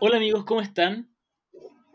Hola 0.00 0.16
amigos, 0.16 0.44
¿cómo 0.44 0.60
están? 0.60 1.08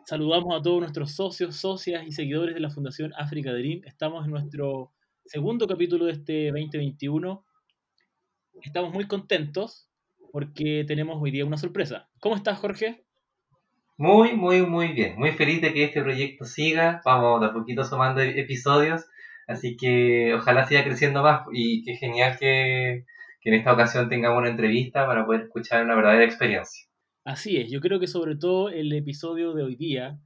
Saludamos 0.05 0.57
a 0.57 0.61
todos 0.61 0.79
nuestros 0.79 1.11
socios, 1.11 1.57
socias 1.57 2.05
y 2.07 2.13
seguidores 2.13 2.55
de 2.55 2.61
la 2.61 2.69
Fundación 2.69 3.11
África 3.17 3.51
Dream. 3.51 3.81
Estamos 3.83 4.23
en 4.23 4.31
nuestro 4.31 4.93
segundo 5.25 5.67
capítulo 5.67 6.05
de 6.05 6.13
este 6.13 6.51
2021. 6.51 7.45
Estamos 8.61 8.93
muy 8.93 9.07
contentos 9.07 9.89
porque 10.33 10.83
tenemos 10.87 11.21
hoy 11.21 11.29
día 11.29 11.45
una 11.45 11.57
sorpresa. 11.57 12.09
¿Cómo 12.19 12.35
estás, 12.35 12.57
Jorge? 12.57 13.05
Muy, 13.97 14.35
muy, 14.35 14.63
muy 14.65 14.87
bien. 14.87 15.15
Muy 15.15 15.29
feliz 15.33 15.61
de 15.61 15.71
que 15.71 15.83
este 15.83 16.01
proyecto 16.01 16.43
siga. 16.45 17.03
Vamos 17.05 17.39
de 17.39 17.45
a 17.45 17.53
poquito 17.53 17.83
sumando 17.83 18.19
e- 18.19 18.39
episodios. 18.39 19.05
Así 19.47 19.77
que 19.77 20.33
ojalá 20.33 20.65
siga 20.65 20.83
creciendo 20.83 21.21
más. 21.21 21.45
Y 21.53 21.83
qué 21.83 21.97
genial 21.97 22.37
que, 22.39 23.05
que 23.41 23.49
en 23.51 23.55
esta 23.57 23.73
ocasión 23.73 24.09
tengamos 24.09 24.39
una 24.39 24.49
entrevista 24.49 25.05
para 25.05 25.23
poder 25.23 25.41
escuchar 25.41 25.85
una 25.85 25.93
verdadera 25.93 26.25
experiencia. 26.25 26.87
Así 27.23 27.57
es, 27.57 27.69
yo 27.69 27.79
creo 27.79 27.99
que 27.99 28.07
sobre 28.07 28.35
todo 28.35 28.69
el 28.69 28.91
episodio 28.91 29.53
de 29.53 29.61
hoy 29.61 29.75
día 29.75 30.17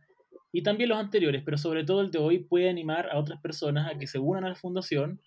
y 0.54 0.64
también 0.64 0.88
los 0.90 1.00
anteriores, 1.00 1.44
pero 1.44 1.58
sobre 1.58 1.84
todo 1.84 2.00
el 2.00 2.12
de 2.12 2.20
hoy 2.20 2.40
puede 2.40 2.70
animar 2.70 3.10
a 3.12 3.20
otras 3.20 3.42
personas 3.42 3.92
a 3.92 4.00
que 4.00 4.08
se 4.08 4.20
unan 4.20 4.46
a 4.46 4.50
la 4.50 4.56
fundación 4.56 5.20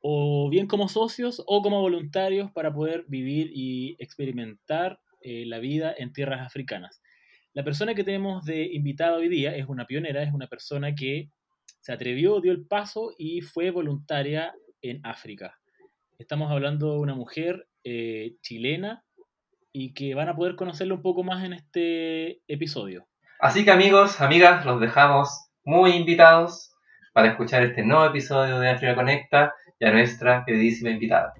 o 0.00 0.48
bien 0.50 0.66
como 0.66 0.88
socios 0.88 1.42
o 1.46 1.62
como 1.62 1.80
voluntarios 1.80 2.50
para 2.52 2.72
poder 2.72 3.04
vivir 3.08 3.50
y 3.52 3.96
experimentar 3.98 5.00
eh, 5.20 5.44
la 5.46 5.58
vida 5.58 5.94
en 5.96 6.12
tierras 6.12 6.46
africanas. 6.46 7.02
La 7.52 7.64
persona 7.64 7.94
que 7.94 8.04
tenemos 8.04 8.44
de 8.44 8.64
invitada 8.72 9.16
hoy 9.16 9.28
día 9.28 9.54
es 9.54 9.66
una 9.68 9.86
pionera, 9.86 10.22
es 10.22 10.32
una 10.32 10.46
persona 10.46 10.94
que 10.94 11.30
se 11.80 11.92
atrevió, 11.92 12.40
dio 12.40 12.52
el 12.52 12.66
paso 12.66 13.12
y 13.18 13.42
fue 13.42 13.70
voluntaria 13.70 14.54
en 14.82 15.04
África. 15.04 15.58
Estamos 16.18 16.50
hablando 16.50 16.92
de 16.92 16.98
una 17.00 17.14
mujer 17.14 17.66
eh, 17.84 18.36
chilena 18.42 19.04
y 19.72 19.92
que 19.94 20.14
van 20.14 20.28
a 20.28 20.36
poder 20.36 20.56
conocerla 20.56 20.94
un 20.94 21.02
poco 21.02 21.22
más 21.22 21.44
en 21.44 21.52
este 21.52 22.40
episodio. 22.46 23.06
Así 23.40 23.64
que 23.64 23.70
amigos, 23.70 24.20
amigas, 24.20 24.64
los 24.64 24.80
dejamos 24.80 25.50
muy 25.64 25.92
invitados 25.92 26.72
para 27.12 27.28
escuchar 27.28 27.62
este 27.62 27.82
nuevo 27.82 28.04
episodio 28.06 28.58
de 28.60 28.70
África 28.70 28.94
Conecta 28.94 29.54
y 29.80 29.86
a 29.86 29.92
nuestra 29.92 30.44
queridísima 30.44 30.90
invitada. 30.90 31.32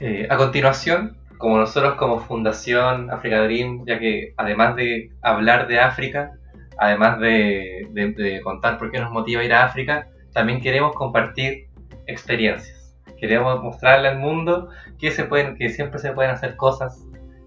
Eh, 0.00 0.26
a 0.30 0.36
continuación, 0.36 1.18
como 1.38 1.58
nosotros 1.58 1.94
como 1.94 2.18
Fundación 2.20 3.10
África 3.10 3.42
Dream, 3.42 3.84
ya 3.86 3.98
que 3.98 4.32
además 4.38 4.76
de 4.76 5.10
hablar 5.22 5.68
de 5.68 5.78
África, 5.78 6.32
además 6.78 7.20
de, 7.20 7.86
de- 7.92 8.12
de 8.12 8.40
contar 8.40 8.78
por 8.78 8.90
qué 8.90 8.98
nos 8.98 9.12
motiva 9.12 9.44
ir 9.44 9.52
a 9.52 9.64
África, 9.64 10.08
también 10.32 10.60
queremos 10.60 10.94
compartir 10.94 11.68
experiencias. 12.06 12.94
Queremos 13.18 13.62
mostrarle 13.62 14.08
al 14.08 14.18
mundo 14.18 14.70
que, 14.98 15.10
se 15.10 15.24
pueden, 15.24 15.56
que 15.56 15.68
siempre 15.68 15.98
se 15.98 16.12
pueden 16.12 16.30
hacer 16.30 16.56
cosas 16.56 17.02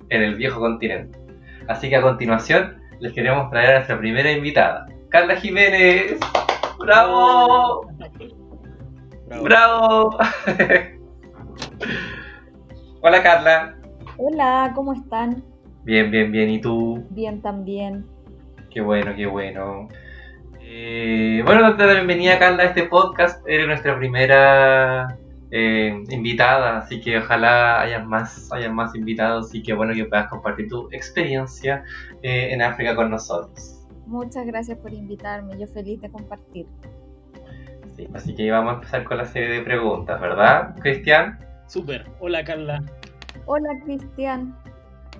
en 0.09 0.21
el 0.23 0.35
viejo 0.35 0.59
continente. 0.59 1.17
Así 1.67 1.89
que 1.89 1.95
a 1.95 2.01
continuación 2.01 2.81
les 2.99 3.13
queremos 3.13 3.49
traer 3.49 3.69
a 3.71 3.73
nuestra 3.75 3.97
primera 3.99 4.31
invitada, 4.31 4.87
Carla 5.09 5.35
Jiménez. 5.37 6.17
¡Bravo! 6.79 7.87
Bravo. 9.27 9.43
¡Bravo! 9.43 10.17
Hola 13.01 13.23
Carla. 13.23 13.75
Hola, 14.17 14.71
¿cómo 14.73 14.93
están? 14.93 15.43
Bien, 15.83 16.09
bien, 16.09 16.31
bien. 16.31 16.49
¿Y 16.49 16.61
tú? 16.61 17.05
Bien 17.11 17.41
también. 17.41 18.05
Qué 18.69 18.81
bueno, 18.81 19.13
qué 19.15 19.25
bueno. 19.25 19.89
Eh, 20.61 21.41
bueno, 21.45 21.61
darte 21.61 21.85
la 21.85 21.93
bienvenida 21.93 22.39
Carla 22.39 22.63
a 22.63 22.65
este 22.67 22.83
podcast. 22.83 23.45
Eres 23.47 23.67
nuestra 23.67 23.97
primera 23.97 25.17
eh, 25.51 26.03
invitada, 26.09 26.77
así 26.77 27.01
que 27.01 27.17
ojalá 27.17 27.81
hayan 27.81 28.07
más, 28.07 28.51
hayan 28.53 28.73
más 28.73 28.95
invitados 28.95 29.53
y 29.53 29.63
que 29.63 29.73
bueno 29.73 29.93
que 29.93 30.05
puedas 30.05 30.27
compartir 30.29 30.69
tu 30.69 30.87
experiencia 30.91 31.83
eh, 32.21 32.49
en 32.51 32.61
África 32.61 32.95
con 32.95 33.09
nosotros. 33.11 33.78
Muchas 34.09 34.43
gracias 34.47 34.75
por 34.79 34.91
invitarme. 34.91 35.57
Yo 35.59 35.67
feliz 35.67 36.01
de 36.01 36.09
compartir. 36.09 36.65
Sí, 37.95 38.07
así 38.13 38.33
que 38.33 38.49
vamos 38.49 38.71
a 38.71 38.75
empezar 38.75 39.03
con 39.03 39.17
la 39.17 39.25
serie 39.25 39.49
de 39.49 39.61
preguntas, 39.61 40.19
¿verdad, 40.19 40.75
Cristian? 40.79 41.37
Súper. 41.67 42.05
Hola 42.19 42.43
Carla. 42.43 42.83
Hola, 43.45 43.69
Cristian. 43.85 44.55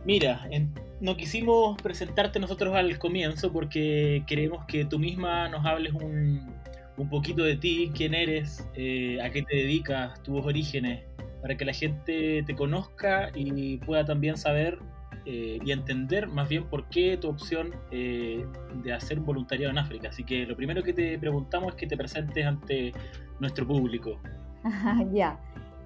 Mira, 0.06 0.48
en- 0.50 0.74
no 1.02 1.16
quisimos 1.16 1.80
presentarte 1.82 2.40
nosotros 2.40 2.76
al 2.76 2.98
comienzo 2.98 3.52
porque 3.54 4.24
queremos 4.26 4.66
que 4.66 4.86
tú 4.86 4.98
misma 4.98 5.48
nos 5.50 5.64
hables 5.68 5.94
un, 5.94 6.52
un 6.98 7.10
poquito 7.10 7.44
de 7.44 7.58
ti, 7.58 7.92
quién 7.96 8.16
eres, 8.16 8.68
eh, 8.74 9.22
a 9.22 9.30
qué 9.30 9.44
te 9.44 9.56
dedicas, 9.56 10.22
tus 10.24 10.44
orígenes, 10.44 11.04
para 11.44 11.56
que 11.56 11.64
la 11.64 11.74
gente 11.74 12.44
te 12.44 12.56
conozca 12.56 13.30
y 13.36 13.78
pueda 13.78 14.04
también 14.04 14.36
saber 14.36 14.80
eh, 15.26 15.60
y 15.64 15.72
entender 15.72 16.28
más 16.28 16.48
bien 16.50 16.66
por 16.66 16.86
qué 16.90 17.18
tu 17.18 17.30
opción 17.30 17.74
eh, 17.92 18.46
de 18.84 18.94
hacer 18.94 19.20
un 19.20 19.26
voluntariado 19.26 19.72
en 19.72 19.78
África. 19.78 20.10
Así 20.10 20.24
que 20.24 20.46
lo 20.46 20.56
primero 20.56 20.84
que 20.84 20.94
te 20.94 21.18
preguntamos 21.20 21.70
es 21.70 21.76
que 21.76 21.88
te 21.88 21.98
presentes 21.98 22.46
ante 22.46 22.94
nuestro 23.40 23.68
público. 23.68 24.20
ya. 25.14 25.40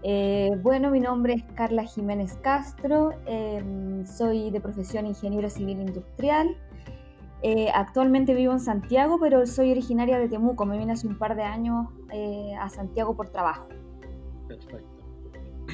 Eh, 0.03 0.51
bueno, 0.61 0.91
mi 0.91 0.99
nombre 0.99 1.33
es 1.33 1.43
Carla 1.55 1.83
Jiménez 1.83 2.37
Castro. 2.41 3.11
em, 3.25 4.05
soy 4.05 4.51
de 4.51 4.59
profesión 4.59 5.05
ingeniero 5.05 5.49
civil 5.49 5.79
industrial. 5.79 6.47
Eh, 7.41 7.69
actualmente 7.73 8.33
vivo 8.33 8.53
en 8.53 8.59
Santiago, 8.59 9.17
pero 9.19 9.45
soy 9.45 9.71
originaria 9.71 10.17
de 10.17 10.29
Temuco. 10.29 10.65
Me 10.65 10.77
vine 10.77 10.93
hace 10.93 11.07
un 11.07 11.17
par 11.17 11.35
de 11.35 11.43
años 11.43 11.87
a 12.59 12.69
Santiago 12.69 13.15
por 13.15 13.29
trabajo. 13.29 13.67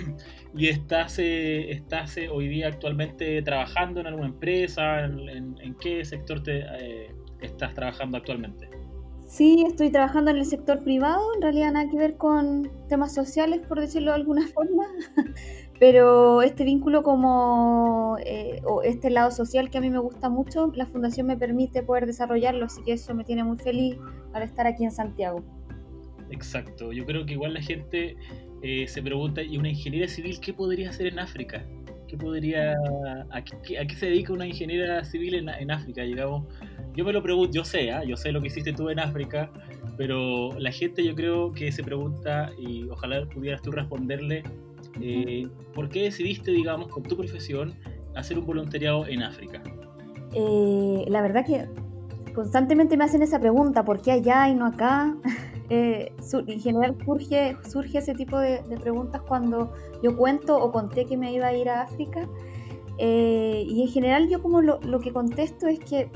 ¿Y 0.54 0.68
estás, 0.68 1.20
eh, 1.20 1.72
estás 1.72 2.18
eh, 2.18 2.30
hoy 2.30 2.48
día 2.48 2.68
actualmente 2.68 3.42
trabajando 3.42 4.00
en 4.02 4.08
alguna 4.08 4.28
empresa? 4.28 5.06
¿En, 5.06 5.30
en- 5.30 5.56
en 5.62 5.76
qué 5.76 6.04
sector 6.06 6.42
te, 6.44 6.60
eh, 6.60 7.16
estás 7.42 7.74
trabajando 7.74 8.18
actualmente? 8.18 8.70
Sí, 9.28 9.64
estoy 9.68 9.92
trabajando 9.92 10.32
en 10.32 10.38
el 10.38 10.46
sector 10.46 10.84
privado, 10.84 11.22
en 11.36 11.42
realidad 11.44 11.72
nada 11.72 11.88
que 11.90 11.98
ver 11.98 12.18
con 12.18 12.72
temas 12.88 13.14
sociales, 13.14 13.62
por 13.68 13.80
decirlo 13.80 14.12
de 14.12 14.16
alguna 14.18 14.48
forma, 14.56 14.86
pero 15.80 16.42
este 16.42 16.64
vínculo 16.64 17.04
como, 17.04 18.18
o 18.66 18.82
este 18.84 19.10
lado 19.12 19.30
social 19.32 19.70
que 19.70 19.78
a 19.78 19.82
mí 19.82 19.90
me 19.92 20.00
gusta 20.00 20.30
mucho, 20.30 20.72
la 20.76 20.88
fundación 20.88 21.28
me 21.28 21.38
permite 21.38 21.84
poder 21.84 22.08
desarrollarlo, 22.08 22.66
así 22.66 22.82
que 22.84 22.94
eso 22.94 23.14
me 23.14 23.24
tiene 23.24 23.44
muy 23.44 23.58
feliz 23.58 23.98
para 24.32 24.46
estar 24.46 24.66
aquí 24.66 24.84
en 24.84 24.92
Santiago. 24.92 25.44
Exacto. 26.32 26.92
Yo 26.92 27.06
creo 27.06 27.26
que 27.26 27.34
igual 27.34 27.54
la 27.54 27.62
gente 27.62 28.18
eh, 28.62 28.88
se 28.88 29.02
pregunta, 29.02 29.42
¿y 29.42 29.58
una 29.58 29.70
ingeniera 29.70 30.08
civil 30.08 30.40
qué 30.40 30.54
podría 30.54 30.90
hacer 30.90 31.08
en 31.08 31.20
África? 31.20 31.66
¿Qué 32.08 32.18
podría, 32.18 32.76
a, 33.30 33.44
qué, 33.44 33.96
se 33.96 34.08
dedica 34.08 34.34
una 34.34 34.48
ingeniera 34.48 35.04
civil 35.04 35.36
en, 35.36 35.50
en 35.50 35.72
África? 35.72 36.02
Digamos, 36.02 36.46
yo 36.96 37.06
me 37.06 37.14
lo 37.14 37.22
pregunto, 37.22 37.54
yo 37.54 37.64
sé, 37.64 37.92
¿ah? 37.92 38.04
yo 38.04 38.18
sé 38.18 38.32
lo 38.32 38.42
que 38.42 38.48
hiciste 38.48 38.74
tú 38.74 38.90
en 38.90 39.00
África, 39.00 39.52
pero 39.96 40.58
la 40.60 40.72
gente 40.72 41.04
yo 41.04 41.16
creo 41.16 41.52
que 41.52 41.72
se 41.72 41.84
pregunta, 41.84 42.52
y 42.58 42.90
ojalá 42.90 43.26
pudieras 43.28 43.62
tú 43.62 43.72
responderle, 43.72 44.44
eh, 45.02 45.48
¿por 45.74 45.90
qué 45.90 46.04
decidiste, 46.04 46.52
digamos, 46.52 46.88
con 46.88 47.04
tu 47.04 47.16
profesión, 47.16 47.74
hacer 48.16 48.40
un 48.40 48.46
voluntariado 48.46 49.08
en 49.08 49.24
África? 49.24 49.62
Eh, 50.34 51.06
la 51.08 51.22
verdad 51.22 51.46
que 51.46 51.68
constantemente 52.34 52.98
me 52.98 53.04
hacen 53.04 53.22
esa 53.22 53.40
pregunta, 53.40 53.84
¿por 53.86 54.02
qué 54.02 54.12
allá 54.12 54.50
y 54.50 54.56
no 54.56 54.66
acá? 54.66 55.16
Eh, 55.70 56.12
en 56.34 56.60
general 56.60 56.96
surge, 57.06 57.56
surge 57.70 58.00
ese 58.00 58.16
tipo 58.16 58.40
de, 58.40 58.62
de 58.64 58.78
preguntas 58.78 59.22
cuando 59.22 59.72
yo 60.02 60.18
cuento 60.18 60.58
o 60.58 60.72
conté 60.72 61.06
que 61.06 61.16
me 61.16 61.32
iba 61.32 61.48
a 61.48 61.54
ir 61.54 61.70
a 61.70 61.82
África. 61.82 62.28
Eh, 62.98 63.64
y 63.68 63.82
en 63.82 63.88
general 63.88 64.28
yo 64.28 64.42
como 64.42 64.62
lo, 64.62 64.80
lo 64.82 65.00
que 65.00 65.14
contesto 65.14 65.68
es 65.68 65.80
que 65.80 66.00
eh, 66.02 66.12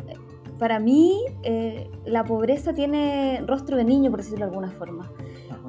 para 0.60 0.80
mí 0.80 1.22
eh, 1.44 1.90
la 2.06 2.24
pobreza 2.24 2.74
tiene 2.74 3.42
rostro 3.48 3.78
de 3.78 3.86
niño, 3.86 4.12
por 4.12 4.20
decirlo 4.20 4.46
de 4.46 4.52
alguna 4.52 4.72
forma. 4.72 5.12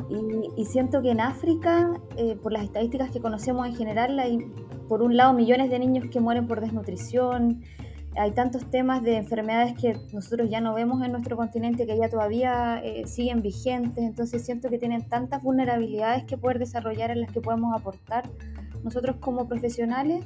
Y, 0.09 0.61
y 0.61 0.65
siento 0.67 1.03
que 1.03 1.11
en 1.11 1.21
África, 1.21 1.93
eh, 2.17 2.37
por 2.43 2.53
las 2.53 2.65
estadísticas 2.65 3.11
que 3.11 3.21
conocemos 3.21 3.67
en 3.67 3.75
general, 3.75 4.19
hay 4.19 4.39
por 4.89 5.03
un 5.03 5.17
lado 5.17 5.33
millones 5.33 5.71
de 5.71 5.79
niños 5.79 6.07
que 6.11 6.21
mueren 6.21 6.47
por 6.47 6.61
desnutrición, 6.61 7.63
hay 8.17 8.31
tantos 8.33 8.71
temas 8.71 9.03
de 9.03 9.17
enfermedades 9.17 9.75
que 9.75 9.97
nosotros 10.13 10.49
ya 10.49 10.61
no 10.61 10.75
vemos 10.75 11.03
en 11.03 11.13
nuestro 11.13 11.37
continente 11.37 11.87
que 11.87 11.97
ya 11.97 12.09
todavía 12.09 12.81
eh, 12.85 13.07
siguen 13.07 13.43
vigentes, 13.43 14.05
entonces 14.05 14.45
siento 14.45 14.69
que 14.69 14.79
tienen 14.79 15.09
tantas 15.09 15.43
vulnerabilidades 15.43 16.25
que 16.25 16.37
poder 16.37 16.59
desarrollar 16.59 17.11
en 17.11 17.21
las 17.21 17.33
que 17.33 17.41
podemos 17.41 17.75
aportar. 17.75 18.29
Nosotros 18.83 19.17
como 19.17 19.49
profesionales, 19.49 20.25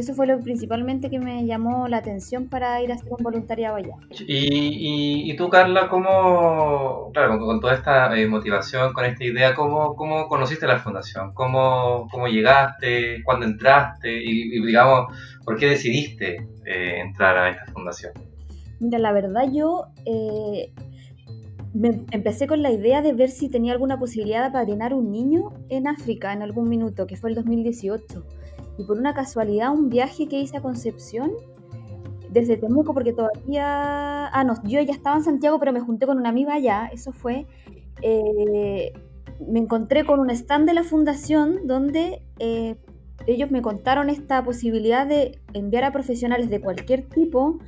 que 0.00 0.04
eso 0.04 0.14
fue 0.14 0.26
lo 0.26 0.40
principalmente 0.40 1.10
que 1.10 1.18
me 1.18 1.44
llamó 1.44 1.86
la 1.86 1.98
atención 1.98 2.48
para 2.48 2.80
ir 2.82 2.90
a 2.90 2.94
hacer 2.94 3.12
un 3.12 3.22
voluntariado 3.22 3.76
allá. 3.76 3.96
Y, 4.26 5.30
y, 5.30 5.36
tú, 5.36 5.50
Carla, 5.50 5.88
¿cómo, 5.88 7.10
claro, 7.12 7.38
con, 7.38 7.60
toda 7.60 7.74
esta 7.74 8.18
eh, 8.18 8.26
motivación, 8.26 8.94
con 8.94 9.04
esta 9.04 9.24
idea, 9.24 9.54
¿cómo, 9.54 9.94
cómo 9.96 10.26
conociste 10.26 10.66
la 10.66 10.78
fundación? 10.78 11.34
¿Cómo, 11.34 12.08
cómo 12.10 12.28
llegaste? 12.28 13.22
¿Cuándo 13.24 13.44
entraste? 13.44 14.10
Y, 14.22 14.64
digamos, 14.64 15.14
¿por 15.44 15.58
qué 15.58 15.66
decidiste 15.66 16.48
eh, 16.64 17.00
entrar 17.00 17.36
a 17.36 17.50
esta 17.50 17.66
fundación? 17.72 18.12
Mira, 18.80 18.98
la 18.98 19.12
verdad 19.12 19.52
yo 19.52 19.88
eh, 20.06 20.72
me 21.74 22.06
empecé 22.10 22.46
con 22.46 22.62
la 22.62 22.70
idea 22.70 23.02
de 23.02 23.12
ver 23.12 23.28
si 23.28 23.50
tenía 23.50 23.72
alguna 23.72 23.98
posibilidad 23.98 24.40
de 24.40 24.46
apadrinar 24.46 24.94
un 24.94 25.10
niño 25.10 25.52
en 25.68 25.86
África 25.86 26.32
en 26.32 26.40
algún 26.40 26.70
minuto, 26.70 27.06
que 27.06 27.16
fue 27.16 27.28
el 27.30 27.36
2018. 27.36 28.24
Y 28.78 28.84
por 28.84 28.98
una 28.98 29.14
casualidad, 29.14 29.72
un 29.72 29.88
viaje 29.88 30.26
que 30.28 30.40
hice 30.40 30.56
a 30.56 30.62
Concepción, 30.62 31.32
desde 32.30 32.56
Temuco, 32.56 32.94
porque 32.94 33.12
todavía... 33.12 34.28
Ah, 34.28 34.44
no, 34.44 34.54
yo 34.64 34.80
ya 34.80 34.92
estaba 34.92 35.16
en 35.16 35.24
Santiago, 35.24 35.58
pero 35.58 35.72
me 35.72 35.80
junté 35.80 36.06
con 36.06 36.18
una 36.18 36.28
amiga 36.28 36.54
allá, 36.54 36.88
eso 36.92 37.12
fue... 37.12 37.46
Eh, 38.02 38.92
me 39.48 39.58
encontré 39.58 40.04
con 40.04 40.20
un 40.20 40.30
stand 40.30 40.66
de 40.66 40.74
la 40.74 40.84
fundación 40.84 41.66
donde 41.66 42.22
eh, 42.38 42.76
ellos 43.26 43.50
me 43.50 43.62
contaron 43.62 44.10
esta 44.10 44.42
posibilidad 44.44 45.06
de 45.06 45.40
enviar 45.52 45.84
a 45.84 45.92
profesionales 45.92 46.50
de 46.50 46.60
cualquier 46.60 47.08
tipo 47.08 47.58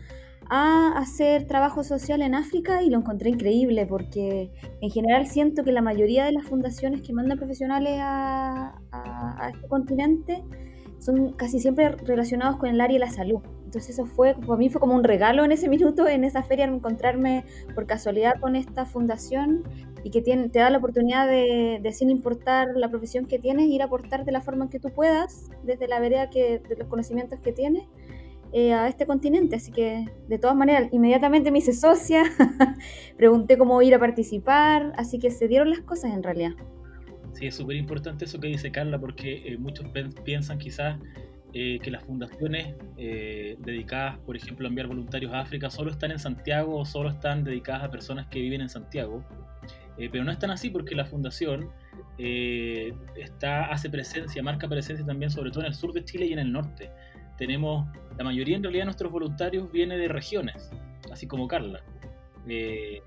a 0.49 0.99
hacer 0.99 1.47
trabajo 1.47 1.83
social 1.83 2.21
en 2.21 2.35
África 2.35 2.83
y 2.83 2.91
lo 2.91 2.99
encontré 2.99 3.31
increíble 3.31 3.87
porque 3.87 4.51
en 4.81 4.91
general 4.91 5.27
siento 5.27 5.65
que 5.65 5.73
la 5.73 5.83
mayoría 5.83 6.25
de 6.25 6.33
las 6.33 6.45
fundaciones 6.45 7.01
que 7.01 7.13
mandan 7.13 7.39
profesionales 7.39 7.99
a, 8.03 8.75
este 9.55 9.69
continente 9.69 10.43
son 11.03 11.33
casi 11.33 11.59
siempre 11.59 11.89
relacionados 11.89 12.57
con 12.57 12.69
el 12.69 12.81
área 12.81 12.95
de 12.95 13.01
la 13.01 13.11
salud. 13.11 13.41
Entonces 13.65 13.91
eso 13.91 14.07
fue, 14.07 14.35
para 14.35 14.57
mí 14.57 14.71
fue 14.71 14.81
como 14.81 14.95
un 14.95 15.03
regalo 15.03 15.45
en 15.45 15.53
ese 15.53 15.69
minuto, 15.77 16.07
en 16.07 16.25
esa 16.25 16.43
feria, 16.43 16.65
encontrarme 16.65 17.45
por 17.75 17.87
casualidad 17.87 18.39
con 18.41 18.55
esta 18.55 18.87
fundación 18.87 19.65
y 20.05 20.11
que 20.11 20.23
te 20.23 20.59
da 20.59 20.71
la 20.71 20.79
oportunidad 20.79 21.27
de, 21.29 21.81
de, 21.83 21.93
sin 21.93 22.11
importar 22.11 22.69
la 22.77 22.89
profesión 22.89 23.27
que 23.27 23.39
tienes, 23.39 23.67
ir 23.67 23.83
a 23.83 23.87
aportar 23.87 24.25
de 24.25 24.33
la 24.33 24.41
forma 24.41 24.65
en 24.65 24.71
que 24.71 24.81
tú 24.81 24.91
puedas, 24.91 25.51
desde 25.63 25.89
la 25.89 26.01
vereda 26.01 26.31
que, 26.31 26.61
de 26.61 26.77
los 26.77 26.89
conocimientos 26.89 27.41
que 27.41 27.53
tienes 27.53 27.85
eh, 28.53 28.73
a 28.73 28.89
este 28.89 29.07
continente. 29.07 29.57
Así 29.57 29.73
que, 29.73 30.07
de 30.29 30.39
todas 30.39 30.57
maneras, 30.57 30.89
inmediatamente 30.93 31.51
me 31.51 31.59
hice 31.59 31.73
socia, 31.73 32.25
pregunté 33.17 33.57
cómo 33.57 33.81
ir 33.81 33.95
a 33.95 33.99
participar, 33.99 34.93
así 34.97 35.19
que 35.19 35.31
se 35.31 35.49
dieron 35.49 35.71
las 35.71 35.81
cosas 35.81 36.13
en 36.13 36.23
realidad. 36.23 36.53
Sí, 37.33 37.47
es 37.47 37.57
súper 37.57 37.77
importante 37.77 38.25
eso 38.25 38.39
que 38.39 38.49
dice 38.49 38.71
Carla, 38.71 38.99
porque 38.99 39.43
eh, 39.47 39.57
muchos 39.59 39.87
piensan 40.25 40.59
quizás 40.59 40.99
eh, 41.55 41.79
que 41.83 41.91
las 41.91 42.05
fundaciones 42.05 42.75
dedicadas, 42.97 44.19
por 44.21 44.37
ejemplo, 44.37 44.67
a 44.67 44.69
enviar 44.69 44.87
voluntarios 44.87 45.33
a 45.33 45.41
África 45.41 45.71
solo 45.71 45.91
están 45.91 46.11
en 46.11 46.19
Santiago 46.19 46.79
o 46.79 46.85
solo 46.85 47.11
están 47.11 47.45
dedicadas 47.45 47.85
a 47.85 47.91
personas 47.91 48.27
que 48.29 48.41
viven 48.41 48.61
en 48.61 48.69
Santiago. 48.69 49.25
pero 49.97 50.25
no 50.25 50.31
están 50.31 50.51
así 50.51 50.71
porque 50.71 50.95
la 50.95 51.05
fundación 51.05 51.71
está, 52.19 53.67
hace 53.67 53.91
presencia, 53.91 54.43
marca 54.43 54.69
presencia 54.69 55.05
también, 55.05 55.31
sobre 55.31 55.51
todo 55.51 55.61
en 55.61 55.67
el 55.67 55.75
sur 55.75 55.93
de 55.93 56.05
Chile 56.05 56.27
y 56.27 56.33
en 56.33 56.39
el 56.39 56.53
norte 56.53 56.91
tenemos, 57.37 57.89
la 58.17 58.25
mayoría 58.25 58.57
en 58.57 58.63
realidad 58.63 58.83
de 58.83 58.87
nuestros 58.87 59.11
voluntarios 59.11 59.71
viene 59.73 59.97
de 59.97 60.09
regiones, 60.09 60.71
así 61.11 61.27
como 61.27 61.49
Carla. 61.49 61.83
Eh, 62.47 63.03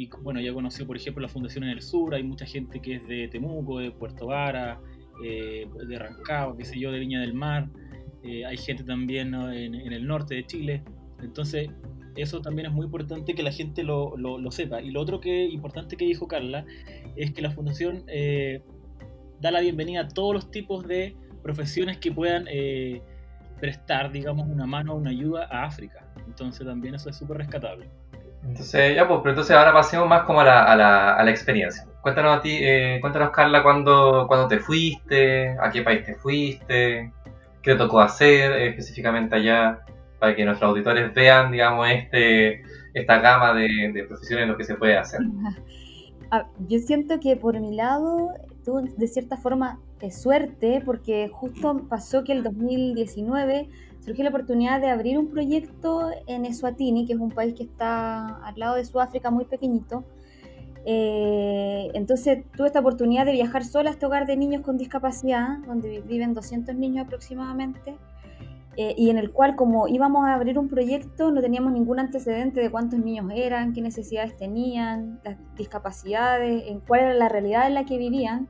y 0.00 0.08
bueno, 0.22 0.40
ya 0.40 0.54
conoció, 0.54 0.86
por 0.86 0.96
ejemplo, 0.96 1.20
la 1.20 1.28
Fundación 1.28 1.64
en 1.64 1.70
el 1.70 1.82
Sur, 1.82 2.14
hay 2.14 2.22
mucha 2.22 2.46
gente 2.46 2.80
que 2.80 2.94
es 2.94 3.06
de 3.06 3.28
Temuco, 3.28 3.80
de 3.80 3.90
Puerto 3.90 4.28
Vara, 4.28 4.80
eh, 5.22 5.68
de 5.86 5.98
Rancagua, 5.98 6.56
qué 6.56 6.64
sé 6.64 6.80
yo, 6.80 6.90
de 6.90 6.98
Viña 6.98 7.20
del 7.20 7.34
Mar, 7.34 7.68
eh, 8.22 8.46
hay 8.46 8.56
gente 8.56 8.82
también 8.82 9.34
en, 9.34 9.74
el 9.74 10.06
norte 10.06 10.36
de 10.36 10.46
Chile, 10.46 10.82
entonces 11.20 11.68
eso 12.16 12.40
también 12.40 12.68
es 12.68 12.72
muy 12.72 12.86
importante 12.86 13.34
que 13.34 13.42
la 13.42 13.52
gente 13.52 13.82
lo, 13.82 14.16
lo, 14.16 14.50
sepa. 14.50 14.80
Y 14.80 14.90
lo 14.90 15.02
otro 15.02 15.20
que 15.20 15.44
importante 15.44 15.98
que 15.98 16.06
dijo 16.06 16.26
Carla 16.26 16.64
es 17.16 17.32
que 17.32 17.42
la 17.42 17.50
Fundación 17.50 18.06
da 19.40 19.50
la 19.50 19.60
bienvenida 19.60 20.00
a 20.00 20.08
todos 20.08 20.32
los 20.32 20.50
tipos 20.50 20.88
de 20.88 21.14
profesiones 21.42 21.98
que 21.98 22.10
puedan 22.10 22.46
prestar, 23.60 24.12
digamos, 24.12 24.48
una 24.48 24.64
mano, 24.64 24.94
una 24.94 25.10
ayuda 25.10 25.46
a 25.50 25.64
África. 25.64 26.10
Entonces 26.26 26.66
también 26.66 26.94
eso 26.94 27.10
es 27.10 27.16
súper 27.16 27.36
rescatable. 27.36 27.90
Entonces, 28.42 28.96
ya, 28.96 29.06
pues, 29.06 29.20
pero 29.22 29.30
entonces 29.30 29.54
ahora 29.54 29.72
pasemos 29.72 30.08
más 30.08 30.22
como 30.22 30.40
a 30.40 30.44
la, 30.44 30.64
a 30.64 31.22
la, 31.24 31.30
experiencia. 31.30 31.86
Cuéntanos 32.00 32.38
a 32.38 32.40
ti, 32.40 32.58
eh, 32.60 32.98
cuéntanos 33.00 33.30
Carla, 33.30 33.62
¿cuándo, 33.62 34.26
cuándo 34.26 34.48
te 34.48 34.58
fuiste, 34.58 35.56
a 35.60 35.70
qué 35.70 35.82
país 35.82 36.04
te 36.04 36.14
fuiste, 36.14 37.12
qué 37.62 37.72
te 37.72 37.76
tocó 37.76 38.00
hacer 38.00 38.52
eh, 38.52 38.68
específicamente 38.68 39.36
allá, 39.36 39.80
para 40.18 40.34
que 40.34 40.44
nuestros 40.44 40.70
auditores 40.70 41.12
vean, 41.14 41.52
digamos, 41.52 41.88
este, 41.90 42.62
esta 42.94 43.18
gama 43.18 43.52
de, 43.52 43.92
de 43.92 44.04
profesiones 44.04 44.44
en 44.44 44.50
lo 44.50 44.56
que 44.56 44.64
se 44.64 44.74
puede 44.74 44.96
hacer. 44.96 45.20
Ah, 46.32 46.46
yo 46.68 46.78
siento 46.78 47.18
que 47.18 47.34
por 47.34 47.58
mi 47.58 47.74
lado 47.74 48.28
tuve 48.64 48.88
de 48.96 49.08
cierta 49.08 49.36
forma 49.36 49.80
suerte 50.08 50.80
porque 50.86 51.28
justo 51.30 51.86
pasó 51.88 52.24
que 52.24 52.32
el 52.32 52.42
2019 52.42 53.68
surgió 54.00 54.24
la 54.24 54.30
oportunidad 54.30 54.80
de 54.80 54.88
abrir 54.88 55.18
un 55.18 55.28
proyecto 55.28 56.10
en 56.26 56.44
Eswatini, 56.44 57.06
que 57.06 57.12
es 57.12 57.18
un 57.18 57.30
país 57.30 57.54
que 57.54 57.64
está 57.64 58.36
al 58.44 58.58
lado 58.58 58.76
de 58.76 58.84
Sudáfrica, 58.84 59.30
muy 59.30 59.44
pequeñito. 59.44 60.04
Eh, 60.86 61.90
entonces 61.92 62.44
tuve 62.56 62.68
esta 62.68 62.80
oportunidad 62.80 63.26
de 63.26 63.32
viajar 63.32 63.64
sola 63.64 63.90
a 63.90 63.92
este 63.92 64.06
hogar 64.06 64.26
de 64.26 64.36
niños 64.36 64.62
con 64.62 64.78
discapacidad, 64.78 65.58
donde 65.66 66.00
viven 66.00 66.32
200 66.32 66.74
niños 66.74 67.06
aproximadamente, 67.06 67.96
eh, 68.76 68.94
y 68.96 69.10
en 69.10 69.18
el 69.18 69.30
cual 69.32 69.56
como 69.56 69.88
íbamos 69.88 70.26
a 70.26 70.34
abrir 70.34 70.58
un 70.58 70.68
proyecto 70.68 71.30
no 71.30 71.42
teníamos 71.42 71.72
ningún 71.72 71.98
antecedente 71.98 72.60
de 72.60 72.70
cuántos 72.70 73.00
niños 73.00 73.30
eran, 73.34 73.72
qué 73.72 73.82
necesidades 73.82 74.36
tenían, 74.36 75.20
las 75.24 75.36
discapacidades, 75.56 76.64
en 76.66 76.80
cuál 76.80 77.00
era 77.00 77.14
la 77.14 77.28
realidad 77.28 77.66
en 77.66 77.74
la 77.74 77.84
que 77.84 77.98
vivían. 77.98 78.48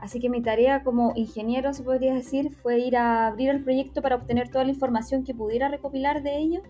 Así 0.00 0.20
que 0.20 0.28
mi 0.28 0.42
tarea 0.42 0.82
como 0.82 1.12
ingeniero, 1.16 1.72
se 1.72 1.82
podría 1.82 2.14
decir, 2.14 2.50
fue 2.62 2.78
ir 2.78 2.96
a 2.96 3.26
abrir 3.26 3.48
el 3.48 3.62
proyecto 3.62 4.02
para 4.02 4.16
obtener 4.16 4.50
toda 4.50 4.64
la 4.64 4.70
información 4.70 5.24
que 5.24 5.34
pudiera 5.34 5.68
recopilar 5.68 6.22
de 6.22 6.38
ello, 6.38 6.62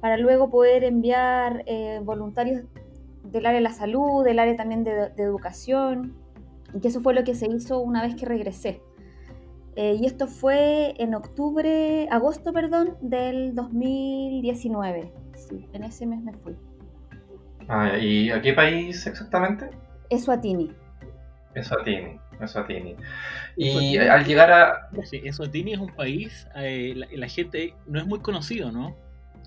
para 0.00 0.16
luego 0.16 0.50
poder 0.50 0.84
enviar 0.84 1.62
eh, 1.66 2.00
voluntarios 2.02 2.64
del 3.22 3.46
área 3.46 3.58
de 3.58 3.62
la 3.62 3.72
salud, 3.72 4.24
del 4.24 4.38
área 4.38 4.56
también 4.56 4.84
de, 4.84 5.12
educación, 5.16 6.14
y 6.74 6.80
que 6.80 6.88
eso 6.88 7.00
fue 7.00 7.14
lo 7.14 7.24
que 7.24 7.34
se 7.34 7.46
hizo 7.46 7.80
una 7.80 8.02
vez 8.02 8.14
que 8.16 8.26
regresé. 8.26 8.82
Eh, 9.76 9.96
y 10.00 10.06
esto 10.06 10.26
fue 10.26 10.94
en 10.98 11.14
octubre, 11.14 12.08
agosto, 12.10 12.52
perdón, 12.52 12.96
del 13.00 13.54
2019. 13.54 15.12
Sí, 15.34 15.68
en 15.72 15.84
ese 15.84 16.06
mes 16.06 16.22
me 16.22 16.32
fui. 16.32 16.56
Ah, 17.68 17.98
¿Y 17.98 18.30
a 18.30 18.40
qué 18.40 18.52
país 18.52 19.06
exactamente? 19.06 19.68
Eswatini. 20.08 20.72
Eswatini. 21.54 22.18
Eswatini. 22.40 22.96
Y 23.56 23.96
al 23.96 24.24
llegar 24.24 24.50
a... 24.50 24.90
Sí, 25.04 25.20
Eswatini 25.24 25.72
es 25.72 25.78
un 25.78 25.94
país, 25.94 26.46
eh, 26.56 26.94
la, 27.12 27.28
gente 27.28 27.74
no 27.86 27.98
es 27.98 28.06
muy 28.06 28.20
conocido, 28.20 28.70
¿no? 28.70 28.94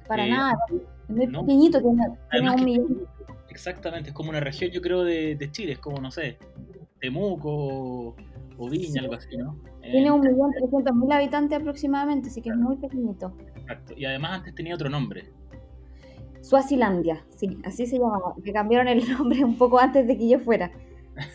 Para 0.07 0.25
eh, 0.25 0.29
nada, 0.31 0.57
es 0.69 1.15
muy 1.15 1.27
pequeñito, 1.27 1.79
tiene, 1.81 2.51
un 2.51 2.63
millón. 2.63 3.07
Exactamente, 3.49 4.09
es 4.09 4.15
como 4.15 4.29
una 4.29 4.39
región 4.39 4.71
yo 4.71 4.81
creo 4.81 5.03
de, 5.03 5.49
Chile, 5.51 5.73
es 5.73 5.79
como, 5.79 5.99
no 5.99 6.11
sé, 6.11 6.37
Temuco 6.99 8.15
o 8.57 8.69
Viña, 8.69 9.01
algo 9.01 9.15
así, 9.15 9.37
¿no? 9.37 9.57
Tiene 9.81 10.07
eh, 10.07 10.11
un 10.11 10.21
millón 10.21 10.51
trescientos 10.51 10.95
mil 10.95 11.11
habitantes 11.11 11.59
aproximadamente, 11.59 12.29
así 12.29 12.41
que 12.41 12.49
es 12.49 12.55
muy 12.55 12.77
pequeñito. 12.77 13.33
Exacto, 13.55 13.93
y 13.95 14.05
además 14.05 14.31
antes 14.39 14.55
tenía 14.55 14.75
otro 14.75 14.89
nombre. 14.89 15.31
Suazilandia, 16.41 17.23
sí, 17.35 17.59
así 17.65 17.85
se 17.85 17.97
llamaba, 17.99 18.33
que 18.43 18.53
cambiaron 18.53 18.87
el 18.87 19.07
nombre 19.17 19.43
un 19.43 19.57
poco 19.57 19.79
antes 19.79 20.07
de 20.07 20.17
que 20.17 20.27
yo 20.27 20.39
fuera. 20.39 20.71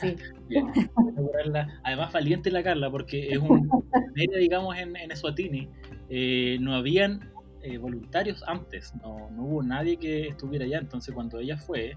Sí. 0.00 0.16
Además, 1.84 2.12
valiente 2.12 2.50
la 2.50 2.62
Carla, 2.62 2.90
porque 2.90 3.30
es 3.30 3.38
un. 3.38 3.70
digamos, 4.14 4.76
en, 4.76 4.96
en 4.96 5.10
Eswatini, 5.10 5.68
eh, 6.08 6.58
no 6.60 6.74
habían 6.74 7.32
eh, 7.62 7.78
voluntarios 7.78 8.44
antes, 8.46 8.94
no, 9.02 9.30
no, 9.30 9.42
hubo 9.44 9.62
nadie 9.62 9.96
que 9.96 10.28
estuviera 10.28 10.64
allá. 10.66 10.78
Entonces, 10.78 11.14
cuando 11.14 11.38
ella 11.38 11.56
fue, 11.56 11.96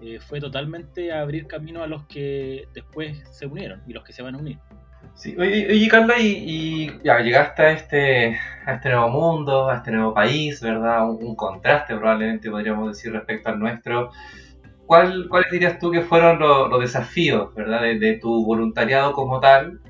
eh, 0.00 0.20
fue 0.20 0.40
totalmente 0.40 1.12
a 1.12 1.22
abrir 1.22 1.46
camino 1.46 1.82
a 1.82 1.88
los 1.88 2.06
que 2.06 2.68
después 2.72 3.20
se 3.30 3.46
unieron 3.46 3.82
y 3.86 3.92
los 3.92 4.04
que 4.04 4.12
se 4.12 4.22
van 4.22 4.36
a 4.36 4.38
unir. 4.38 4.58
Sí, 5.14 5.34
oye, 5.36 5.88
Carla, 5.90 6.14
y, 6.18 6.88
ya 7.02 7.18
llegaste 7.18 7.62
a 7.62 7.70
este, 7.72 8.38
a 8.64 8.74
este 8.74 8.90
nuevo 8.90 9.08
mundo, 9.08 9.68
a 9.68 9.78
este 9.78 9.90
nuevo 9.90 10.14
país, 10.14 10.60
¿verdad? 10.60 11.10
Un, 11.10 11.22
un 11.22 11.34
contraste 11.36 11.96
probablemente 11.96 12.48
podríamos 12.48 12.88
decir 12.88 13.12
respecto 13.12 13.50
al 13.50 13.58
nuestro. 13.58 14.10
¿Cuál, 14.86 15.28
¿cuáles 15.28 15.50
dirías 15.50 15.78
tú 15.78 15.90
que 15.90 16.02
fueron 16.02 16.38
los, 16.38 16.80
desafíos, 16.80 17.54
¿verdad? 17.54 17.82
De, 17.82 18.18
tu 18.20 18.44
voluntariado 18.44 19.12
como 19.12 19.40
tal, 19.40 19.80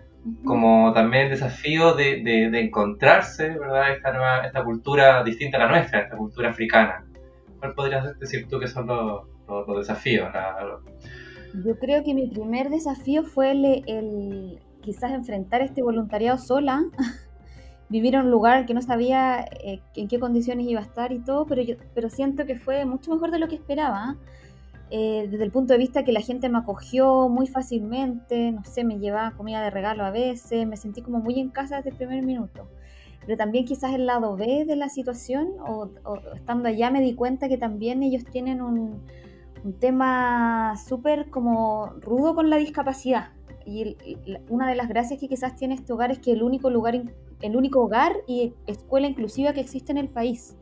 como 0.44 0.92
también 0.92 1.30
desafío 1.30 1.94
de, 1.94 2.22
de, 2.22 2.60
encontrarse, 2.60 3.50
¿verdad? 3.50 3.92
Esta, 3.92 4.12
nueva, 4.12 4.46
esta 4.46 4.62
cultura 4.62 5.24
distinta 5.24 5.56
a 5.56 5.60
la 5.60 5.68
nuestra, 5.68 6.00
esta 6.00 6.16
cultura 6.16 6.50
africana. 6.50 7.04
¿Cuál 7.58 7.74
podrías 7.74 8.18
decir 8.18 8.46
tú 8.48 8.58
que 8.58 8.68
son 8.68 8.86
los, 8.86 9.22
los, 9.48 9.78
desafíos? 9.78 10.28
Yo 11.64 11.78
creo 11.78 12.02
que 12.02 12.14
mi 12.14 12.28
primer 12.28 12.70
desafío 12.70 13.24
fue 13.24 13.52
el, 13.52 13.84
el, 13.86 14.58
quizás 14.80 15.12
enfrentar 15.12 15.60
este 15.62 15.82
voluntariado 15.82 16.38
sola 16.38 16.82
vivir 17.92 18.14
en 18.14 18.22
un 18.22 18.30
lugar 18.30 18.64
que 18.66 18.74
no 18.74 18.82
sabía 18.82 19.44
eh, 19.62 19.80
en 19.94 20.08
qué 20.08 20.18
condiciones 20.18 20.66
iba 20.66 20.80
a 20.80 20.84
estar 20.84 21.12
y 21.12 21.20
todo, 21.20 21.46
pero, 21.46 21.62
yo, 21.62 21.76
pero 21.94 22.08
siento 22.08 22.46
que 22.46 22.58
fue 22.58 22.84
mucho 22.86 23.12
mejor 23.12 23.30
de 23.30 23.38
lo 23.38 23.48
que 23.48 23.54
esperaba. 23.54 24.16
Eh, 24.16 24.18
desde 24.92 25.44
el 25.44 25.50
punto 25.50 25.72
de 25.72 25.78
vista 25.78 26.04
que 26.04 26.12
la 26.12 26.20
gente 26.20 26.50
me 26.50 26.58
acogió 26.58 27.28
muy 27.30 27.46
fácilmente, 27.46 28.52
no 28.52 28.62
sé, 28.64 28.84
me 28.84 28.98
llevaba 28.98 29.30
comida 29.32 29.62
de 29.62 29.70
regalo 29.70 30.04
a 30.04 30.10
veces, 30.10 30.66
me 30.66 30.76
sentí 30.76 31.00
como 31.00 31.18
muy 31.18 31.40
en 31.40 31.48
casa 31.48 31.76
desde 31.76 31.90
el 31.90 31.96
primer 31.96 32.22
minuto. 32.22 32.68
Pero 33.24 33.38
también 33.38 33.64
quizás 33.64 33.94
el 33.94 34.04
lado 34.04 34.36
B 34.36 34.64
de 34.66 34.76
la 34.76 34.88
situación, 34.90 35.48
o, 35.66 35.88
estando 36.34 36.68
allá 36.68 36.90
me 36.90 37.00
di 37.00 37.14
cuenta 37.14 37.48
que 37.48 37.56
también 37.56 38.02
ellos 38.02 38.24
tienen 38.24 38.60
un, 38.60 39.00
un 39.64 39.72
tema 39.78 40.74
súper 40.76 41.30
como 41.30 41.94
rudo 42.00 42.34
con 42.34 42.50
la 42.50 42.56
discapacidad. 42.56 43.30
Y 43.64 43.96
una 44.48 44.68
de 44.68 44.74
las 44.74 44.88
gracias 44.88 45.20
que 45.20 45.28
quizás 45.28 45.56
tiene 45.56 45.74
este 45.74 45.92
hogar 45.92 46.10
es 46.10 46.18
que 46.18 46.32
el 46.32 46.42
único 46.42 46.68
lugar, 46.68 47.00
el 47.40 47.56
único 47.56 47.80
hogar 47.80 48.12
y 48.26 48.54
escuela 48.66 49.06
inclusiva 49.06 49.52
que 49.52 49.60
existe 49.60 49.92
en 49.92 49.98
el 49.98 50.08
país. 50.08 50.56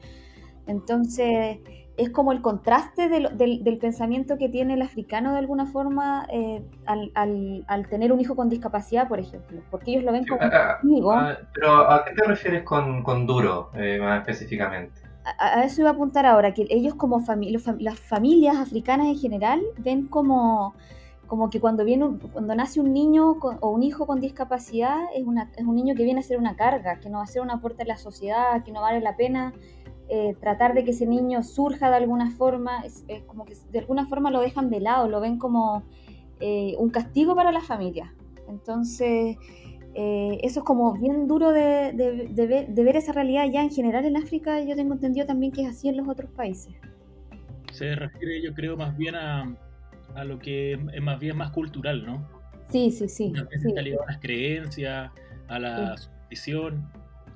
Entonces, 0.66 1.58
es 1.96 2.10
como 2.10 2.32
el 2.32 2.40
contraste 2.40 3.08
del, 3.08 3.36
del, 3.36 3.78
pensamiento 3.78 4.38
que 4.38 4.48
tiene 4.48 4.74
el 4.74 4.82
africano 4.82 5.32
de 5.32 5.38
alguna 5.38 5.66
forma 5.66 6.26
eh, 6.32 6.62
al, 6.86 7.10
al, 7.14 7.64
al, 7.68 7.88
tener 7.88 8.12
un 8.12 8.20
hijo 8.20 8.36
con 8.36 8.48
discapacidad, 8.48 9.08
por 9.08 9.18
ejemplo, 9.18 9.60
porque 9.70 9.92
ellos 9.92 10.04
lo 10.04 10.12
ven 10.12 10.26
como 10.26 10.40
amigo. 10.80 11.14
pero 11.52 11.90
¿a 11.90 12.04
qué 12.04 12.14
te 12.14 12.24
refieres 12.24 12.62
con, 12.62 13.02
con 13.02 13.26
duro 13.26 13.70
eh, 13.74 13.98
más 14.00 14.20
específicamente? 14.20 15.00
A, 15.38 15.64
eso 15.64 15.82
iba 15.82 15.90
a 15.90 15.92
apuntar 15.92 16.24
ahora, 16.24 16.54
que 16.54 16.66
ellos 16.70 16.94
como 16.94 17.20
familia, 17.20 17.60
las 17.78 18.00
familias 18.00 18.56
africanas 18.56 19.06
en 19.06 19.18
general 19.18 19.60
ven 19.78 20.06
como 20.06 20.74
como 21.26 21.48
que 21.48 21.60
cuando 21.60 21.84
viene 21.84 22.18
cuando 22.32 22.56
nace 22.56 22.80
un 22.80 22.92
niño 22.92 23.38
o 23.40 23.70
un 23.70 23.84
hijo 23.84 24.04
con 24.04 24.18
discapacidad 24.18 24.98
es, 25.14 25.24
una, 25.24 25.48
es 25.56 25.64
un 25.64 25.76
niño 25.76 25.94
que 25.94 26.02
viene 26.02 26.18
a 26.18 26.22
ser 26.24 26.38
una 26.38 26.56
carga, 26.56 26.98
que 26.98 27.08
no 27.08 27.18
va 27.18 27.24
a 27.24 27.28
ser 27.28 27.40
una 27.40 27.54
aporte 27.54 27.84
a 27.84 27.86
la 27.86 27.96
sociedad, 27.98 28.64
que 28.64 28.72
no 28.72 28.80
vale 28.80 29.00
la 29.00 29.14
pena 29.14 29.52
eh, 30.12 30.34
tratar 30.40 30.74
de 30.74 30.84
que 30.84 30.90
ese 30.90 31.06
niño 31.06 31.42
surja 31.44 31.88
de 31.88 31.96
alguna 31.96 32.32
forma, 32.32 32.82
es, 32.84 33.04
como 33.26 33.44
que 33.44 33.54
de 33.70 33.78
alguna 33.78 34.06
forma 34.06 34.30
lo 34.32 34.40
dejan 34.40 34.68
de 34.68 34.80
lado, 34.80 35.08
lo 35.08 35.20
ven 35.20 35.38
como 35.38 35.84
eh, 36.40 36.74
un 36.78 36.90
castigo 36.90 37.36
para 37.36 37.52
la 37.52 37.60
familia. 37.60 38.12
Entonces, 38.48 39.36
eh, 39.94 40.38
eso 40.42 40.60
es 40.60 40.66
como 40.66 40.94
bien 40.94 41.28
duro 41.28 41.52
de, 41.52 41.92
de, 41.92 42.84
ver, 42.84 42.96
esa 42.96 43.12
realidad 43.12 43.44
ya 43.52 43.62
en 43.62 43.70
general 43.70 44.04
en 44.04 44.16
África, 44.16 44.60
yo 44.60 44.74
tengo 44.74 44.94
entendido 44.94 45.26
también 45.26 45.52
que 45.52 45.62
es 45.62 45.68
así 45.68 45.88
en 45.88 45.96
los 45.96 46.08
otros 46.08 46.30
países. 46.32 46.74
Se 47.70 47.94
refiere, 47.94 48.42
yo 48.42 48.52
creo, 48.52 48.76
más 48.76 48.96
bien 48.96 49.14
a, 49.14 49.56
a 50.16 50.24
lo 50.24 50.40
que 50.40 50.72
es 50.72 51.02
más 51.02 51.20
bien 51.20 51.36
más 51.36 51.52
cultural, 51.52 52.04
¿no? 52.04 52.26
Sí, 52.68 52.90
sí, 52.90 53.08
sí. 53.08 53.32
sí. 53.62 53.74
a 53.76 54.06
las 54.06 54.18
creencias, 54.18 55.10
a 55.48 55.58
la 55.58 55.96
superstición. 55.96 56.90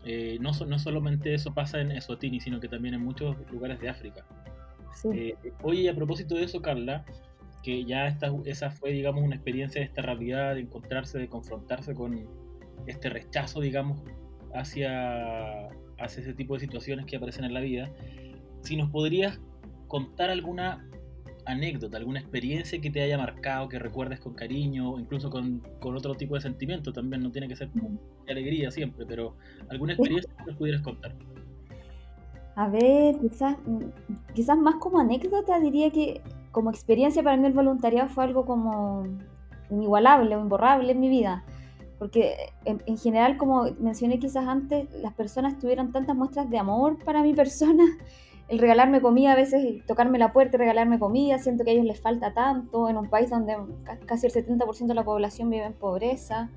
Eh, 0.05 0.39
no, 0.41 0.53
no 0.67 0.79
solamente 0.79 1.33
eso 1.33 1.55
pasa 1.55 1.81
en 1.81 1.91
Eswatini, 1.91 2.41
sino 2.41 2.61
que 2.61 2.69
también 2.69 2.95
en 2.95 3.03
muchos 3.03 3.37
lugares 3.51 3.81
de 3.81 3.89
África. 3.89 4.25
Eh, 5.13 5.35
oye, 5.63 5.89
a 5.89 5.95
propósito 5.95 6.35
de 6.35 6.45
eso, 6.45 6.61
Carla, 6.61 7.05
que 7.63 7.85
ya 7.85 8.07
esta, 8.07 8.33
esa 8.45 8.71
fue, 8.71 8.93
digamos, 8.93 9.23
una 9.23 9.35
experiencia 9.35 9.81
de 9.81 9.87
esta 9.87 10.03
realidad, 10.03 10.55
de 10.55 10.61
encontrarse, 10.61 11.19
de 11.19 11.29
confrontarse 11.29 11.95
con 11.95 12.27
este 12.87 13.09
rechazo, 13.09 13.61
digamos, 13.61 14.03
hacia, 14.55 15.69
hacia 15.99 16.23
ese 16.23 16.35
tipo 16.35 16.55
de 16.55 16.61
situaciones 16.61 17.07
que 17.07 17.17
aparecen 17.17 17.45
en 17.45 17.55
la 17.55 17.61
vida. 17.61 17.91
Si 18.63 18.77
nos 18.77 18.91
podrías 18.91 19.41
contar 19.89 20.31
alguna 20.31 20.89
anécdota, 21.47 21.97
alguna 21.97 22.21
experiencia 22.21 22.81
que 22.81 22.91
te 22.91 23.03
haya 23.03 23.19
marcado, 23.19 23.69
que 23.69 23.79
recuerdes 23.79 24.21
con 24.21 24.35
cariño, 24.35 24.99
incluso 24.99 25.31
con, 25.31 25.63
otro 25.81 26.15
tipo 26.15 26.35
de 26.35 26.41
sentimiento 26.41 26.93
también, 26.93 27.23
no 27.23 27.31
tiene 27.31 27.49
que 27.49 27.57
ser 27.57 27.71
alegría 28.33 28.71
siempre, 28.71 29.07
pero 29.07 29.35
alguna 29.69 29.95
experiencia 29.95 30.33
que 30.37 30.45
nos 30.45 30.57
pudieras 30.57 30.83
contar. 30.83 31.15
A 32.57 32.69
ver, 32.69 33.19
quizás, 33.19 33.57
quizás 34.35 34.57
más 34.57 34.77
como 34.77 35.01
anécdota, 35.01 35.59
diría 35.59 35.91
que 35.91 36.21
como 36.53 36.71
experiencia 36.71 37.23
para 37.23 37.37
mí 37.37 37.47
el 37.47 37.53
voluntariado 37.53 38.09
fue 38.09 38.25
algo 38.25 38.45
como 38.47 39.05
inigualable 39.71 40.37
o 40.37 40.41
imborrable 40.41 40.93
en 40.93 41.01
mi 41.01 41.09
vida. 41.09 41.45
Porque 41.99 42.35
en, 42.65 42.83
en, 42.87 42.99
general, 42.99 43.37
como 43.37 43.65
mencioné 43.81 44.19
quizás 44.19 44.47
antes, 44.47 44.89
las 45.01 45.15
personas 45.15 45.59
tuvieron 45.59 45.91
tantas 45.91 46.15
muestras 46.15 46.49
de 46.51 46.59
amor 46.59 47.03
para 47.05 47.23
mi 47.23 47.35
persona 47.35 47.85
el 48.49 48.59
regalarme 48.59 49.01
comida, 49.01 49.33
a 49.33 49.37
veces 49.37 49.85
tocarme 49.87 50.19
la 50.19 50.33
puerta 50.33 50.57
y 50.57 50.61
regalarme 50.61 50.99
comida, 50.99 51.39
siento 51.39 51.65
que 51.65 51.71
a 51.71 51.73
ellos 51.75 51.87
les 51.87 52.01
falta 52.01 52.35
tanto, 52.35 52.89
en 52.89 52.97
un 52.97 53.09
país 53.09 53.31
donde 53.31 53.57
casi 54.07 54.27
el 54.27 54.33
70% 54.33 54.87
de 54.87 54.95
la 54.95 55.05
población 55.05 55.51
vive 55.51 55.65
en 55.65 55.73
pobreza. 55.73 56.51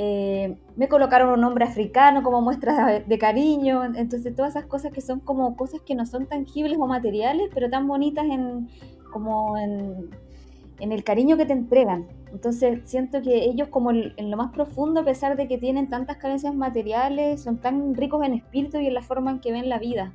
Eh, 0.00 0.56
me 0.76 0.86
colocaron 0.86 1.30
un 1.30 1.40
nombre 1.40 1.64
africano 1.64 2.22
como 2.22 2.40
muestra 2.40 3.00
de, 3.00 3.18
cariño, 3.18 3.82
entonces 3.96 4.32
todas 4.32 4.54
esas 4.54 4.66
cosas 4.66 4.92
que 4.92 5.00
son 5.00 5.18
como 5.18 5.56
cosas 5.56 5.80
que 5.80 5.96
no 5.96 6.06
son 6.06 6.26
tangibles 6.26 6.78
o 6.78 6.86
materiales, 6.86 7.50
pero 7.52 7.68
tan 7.68 7.88
bonitas 7.88 8.24
en, 8.26 8.68
como 9.12 9.58
en, 9.58 10.08
en 10.78 10.92
el 10.92 11.02
cariño 11.02 11.36
que 11.36 11.46
te 11.46 11.52
entregan. 11.52 12.06
Entonces 12.30 12.78
siento 12.84 13.22
que 13.22 13.46
ellos 13.46 13.70
como 13.70 13.90
en 13.90 14.30
lo 14.30 14.36
más 14.36 14.52
profundo, 14.52 15.00
a 15.00 15.04
pesar 15.04 15.36
de 15.36 15.48
que 15.48 15.58
tienen 15.58 15.88
tantas 15.88 16.18
carencias 16.18 16.54
materiales, 16.54 17.42
son 17.42 17.58
tan 17.58 17.96
ricos 17.96 18.24
en 18.24 18.34
espíritu 18.34 18.78
y 18.78 18.86
en 18.86 18.94
la 18.94 19.02
forma 19.02 19.32
en 19.32 19.40
que 19.40 19.50
ven 19.50 19.68
la 19.68 19.80
vida 19.80 20.14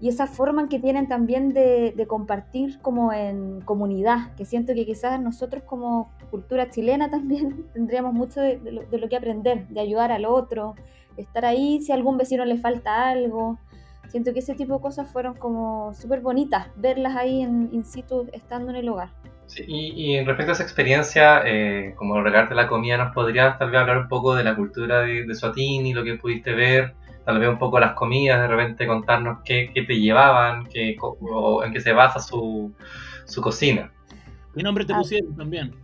y 0.00 0.08
esa 0.08 0.26
forma 0.26 0.68
que 0.68 0.78
tienen 0.78 1.08
también 1.08 1.52
de, 1.52 1.94
compartir 2.08 2.80
como 2.80 3.12
en 3.12 3.60
comunidad, 3.60 4.34
que 4.34 4.46
siento 4.46 4.72
que 4.74 4.86
quizás 4.86 5.20
nosotros 5.20 5.62
como 5.64 6.10
cultura 6.30 6.70
chilena 6.70 7.10
también 7.10 7.66
tendríamos 7.74 8.14
mucho 8.14 8.40
de, 8.40 8.58
lo, 8.90 9.08
que 9.08 9.16
aprender, 9.16 9.68
de 9.68 9.80
ayudar 9.80 10.10
al 10.10 10.24
otro, 10.24 10.74
de 11.16 11.22
estar 11.22 11.44
ahí 11.44 11.82
si 11.82 11.92
a 11.92 11.96
algún 11.96 12.16
vecino 12.16 12.44
le 12.46 12.56
falta 12.56 13.10
algo. 13.10 13.58
Siento 14.08 14.32
que 14.32 14.40
ese 14.40 14.54
tipo 14.54 14.74
de 14.74 14.80
cosas 14.80 15.12
fueron 15.12 15.34
como 15.34 15.92
súper 15.94 16.20
bonitas, 16.20 16.68
verlas 16.76 17.14
ahí 17.14 17.42
en 17.42 17.68
in 17.72 17.84
situ, 17.84 18.26
estando 18.32 18.70
en 18.70 18.76
el 18.76 18.88
hogar. 18.88 19.10
Y, 19.66 20.14
y 20.16 20.24
respecto 20.24 20.52
a 20.52 20.54
esa 20.54 20.62
experiencia, 20.62 21.42
eh, 21.44 21.94
como 21.96 22.20
regalarte 22.22 22.54
la 22.54 22.68
comida, 22.68 22.96
¿nos 22.96 23.12
podrías 23.12 23.58
tal 23.58 23.70
vez 23.70 23.80
hablar 23.80 23.98
un 23.98 24.08
poco 24.08 24.34
de 24.34 24.44
la 24.44 24.56
cultura 24.56 25.00
de, 25.00 25.24
de 25.26 25.34
Suatini, 25.34 25.92
lo 25.92 26.02
que 26.02 26.14
pudiste 26.14 26.54
ver? 26.54 26.94
Tal 27.24 27.38
vez 27.38 27.48
un 27.48 27.58
poco 27.58 27.78
las 27.78 27.92
comidas, 27.94 28.40
de 28.40 28.48
repente 28.48 28.86
contarnos 28.86 29.38
qué, 29.44 29.70
qué 29.72 29.82
te 29.82 29.98
llevaban, 29.98 30.66
qué, 30.66 30.96
o 31.00 31.62
en 31.64 31.72
qué 31.72 31.80
se 31.80 31.92
basa 31.92 32.20
su, 32.20 32.72
su 33.24 33.40
cocina. 33.40 33.92
¿Qué 34.54 34.62
nombre 34.62 34.84
te 34.84 34.92
ah. 34.92 34.98
pusieron 34.98 35.36
también? 35.36 35.74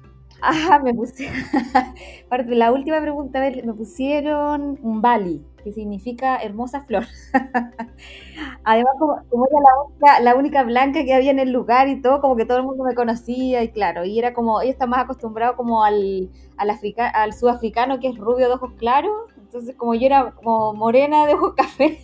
Ajá, 0.43 0.79
me 0.81 0.93
pusieron. 0.93 1.35
la 2.59 2.73
última 2.73 3.01
pregunta, 3.01 3.39
a 3.39 3.43
ver, 3.43 3.65
me 3.65 3.73
pusieron 3.73 4.79
un 4.83 5.01
bali, 5.01 5.43
que 5.65 5.73
significa 5.73 6.37
hermosa 6.37 6.85
flor. 6.85 7.05
Además, 8.65 8.93
como, 8.99 9.17
era 9.17 9.61
la 9.61 9.83
única, 9.85 10.21
la 10.21 10.35
única, 10.35 10.63
blanca 10.65 11.05
que 11.05 11.15
había 11.15 11.31
en 11.31 11.39
el 11.39 11.53
lugar 11.53 11.89
y 11.89 12.03
todo, 12.03 12.21
como 12.21 12.37
que 12.37 12.45
todo 12.45 12.59
el 12.59 12.65
mundo 12.65 12.85
me 12.85 12.95
conocía 12.95 13.63
y 13.63 13.71
claro, 13.71 14.05
y 14.05 14.19
era 14.19 14.35
como, 14.35 14.61
ella 14.61 14.73
está 14.73 14.87
más 14.87 15.05
acostumbrado 15.05 15.57
como 15.57 15.85
al, 15.85 16.31
al, 16.59 16.71
al 17.15 17.33
sudafricano 17.33 17.99
que 17.99 18.09
es 18.09 18.17
rubio 18.17 18.49
de 18.49 18.55
ojos 18.55 18.73
claros 18.77 19.13
entonces, 19.47 19.77
como 19.77 19.95
yo 19.95 20.07
era 20.07 20.33
como 20.33 20.75
morena 20.75 21.25
de 21.27 21.35
ojos 21.35 21.55
café, 21.57 22.01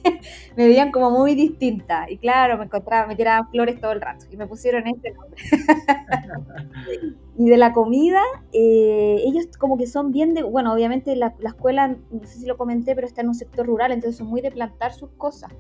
me 0.56 0.66
veían 0.68 0.92
como 0.92 1.10
muy 1.10 1.34
distinta. 1.34 2.06
Y 2.08 2.18
claro, 2.18 2.56
me 2.56 2.64
encontraba, 2.64 3.06
me 3.06 3.16
tiraban 3.16 3.48
flores 3.50 3.80
todo 3.80 3.92
el 3.92 4.00
rato. 4.00 4.26
Y 4.30 4.36
me 4.36 4.46
pusieron 4.46 4.86
este 4.86 5.10
nombre. 5.10 5.42
y 7.38 7.50
de 7.50 7.56
la 7.56 7.72
comida, 7.72 8.22
eh, 8.52 9.16
ellos 9.24 9.48
como 9.58 9.76
que 9.76 9.86
son 9.86 10.12
bien 10.12 10.34
de. 10.34 10.44
Bueno, 10.44 10.72
obviamente 10.72 11.16
la, 11.16 11.34
la 11.40 11.50
escuela, 11.50 11.88
no 11.88 12.26
sé 12.26 12.38
si 12.38 12.46
lo 12.46 12.56
comenté, 12.56 12.94
pero 12.94 13.06
está 13.06 13.22
en 13.22 13.28
un 13.28 13.34
sector 13.34 13.66
rural, 13.66 13.90
entonces 13.90 14.18
son 14.18 14.28
muy 14.28 14.40
de 14.40 14.52
plantar 14.52 14.92
sus 14.92 15.10
cosas. 15.10 15.50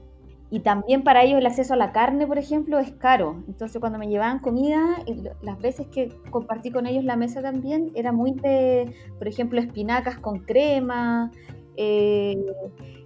Y 0.52 0.60
también 0.60 1.02
para 1.02 1.22
ellos 1.22 1.38
el 1.38 1.46
acceso 1.46 1.72
a 1.72 1.78
la 1.78 1.92
carne, 1.92 2.26
por 2.26 2.36
ejemplo, 2.36 2.78
es 2.78 2.92
caro. 2.92 3.42
Entonces 3.48 3.80
cuando 3.80 3.98
me 3.98 4.06
llevaban 4.06 4.38
comida, 4.38 4.98
las 5.40 5.58
veces 5.58 5.86
que 5.86 6.14
compartí 6.28 6.70
con 6.70 6.86
ellos 6.86 7.04
la 7.04 7.16
mesa 7.16 7.40
también, 7.40 7.90
era 7.94 8.12
muy 8.12 8.32
de, 8.32 8.94
por 9.16 9.28
ejemplo, 9.28 9.58
espinacas 9.58 10.18
con 10.18 10.40
crema, 10.40 11.30
eh, 11.76 12.36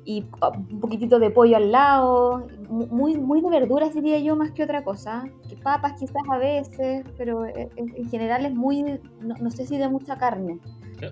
y 0.04 0.24
un 0.70 0.80
poquitito 0.80 1.18
de 1.18 1.30
pollo 1.30 1.56
al 1.56 1.72
lado, 1.72 2.46
muy, 2.68 3.16
muy 3.16 3.40
de 3.40 3.50
verduras 3.50 3.92
diría 3.92 4.20
yo 4.20 4.36
más 4.36 4.52
que 4.52 4.62
otra 4.62 4.84
cosa, 4.84 5.28
que 5.48 5.56
papas 5.56 5.94
quizás 5.98 6.22
a 6.30 6.38
veces, 6.38 7.04
pero 7.18 7.44
en, 7.44 8.08
general 8.08 8.46
es 8.46 8.54
muy, 8.54 9.00
no, 9.20 9.50
sé 9.50 9.66
si 9.66 9.76
de 9.76 9.88
mucha 9.88 10.16
carne. 10.16 10.58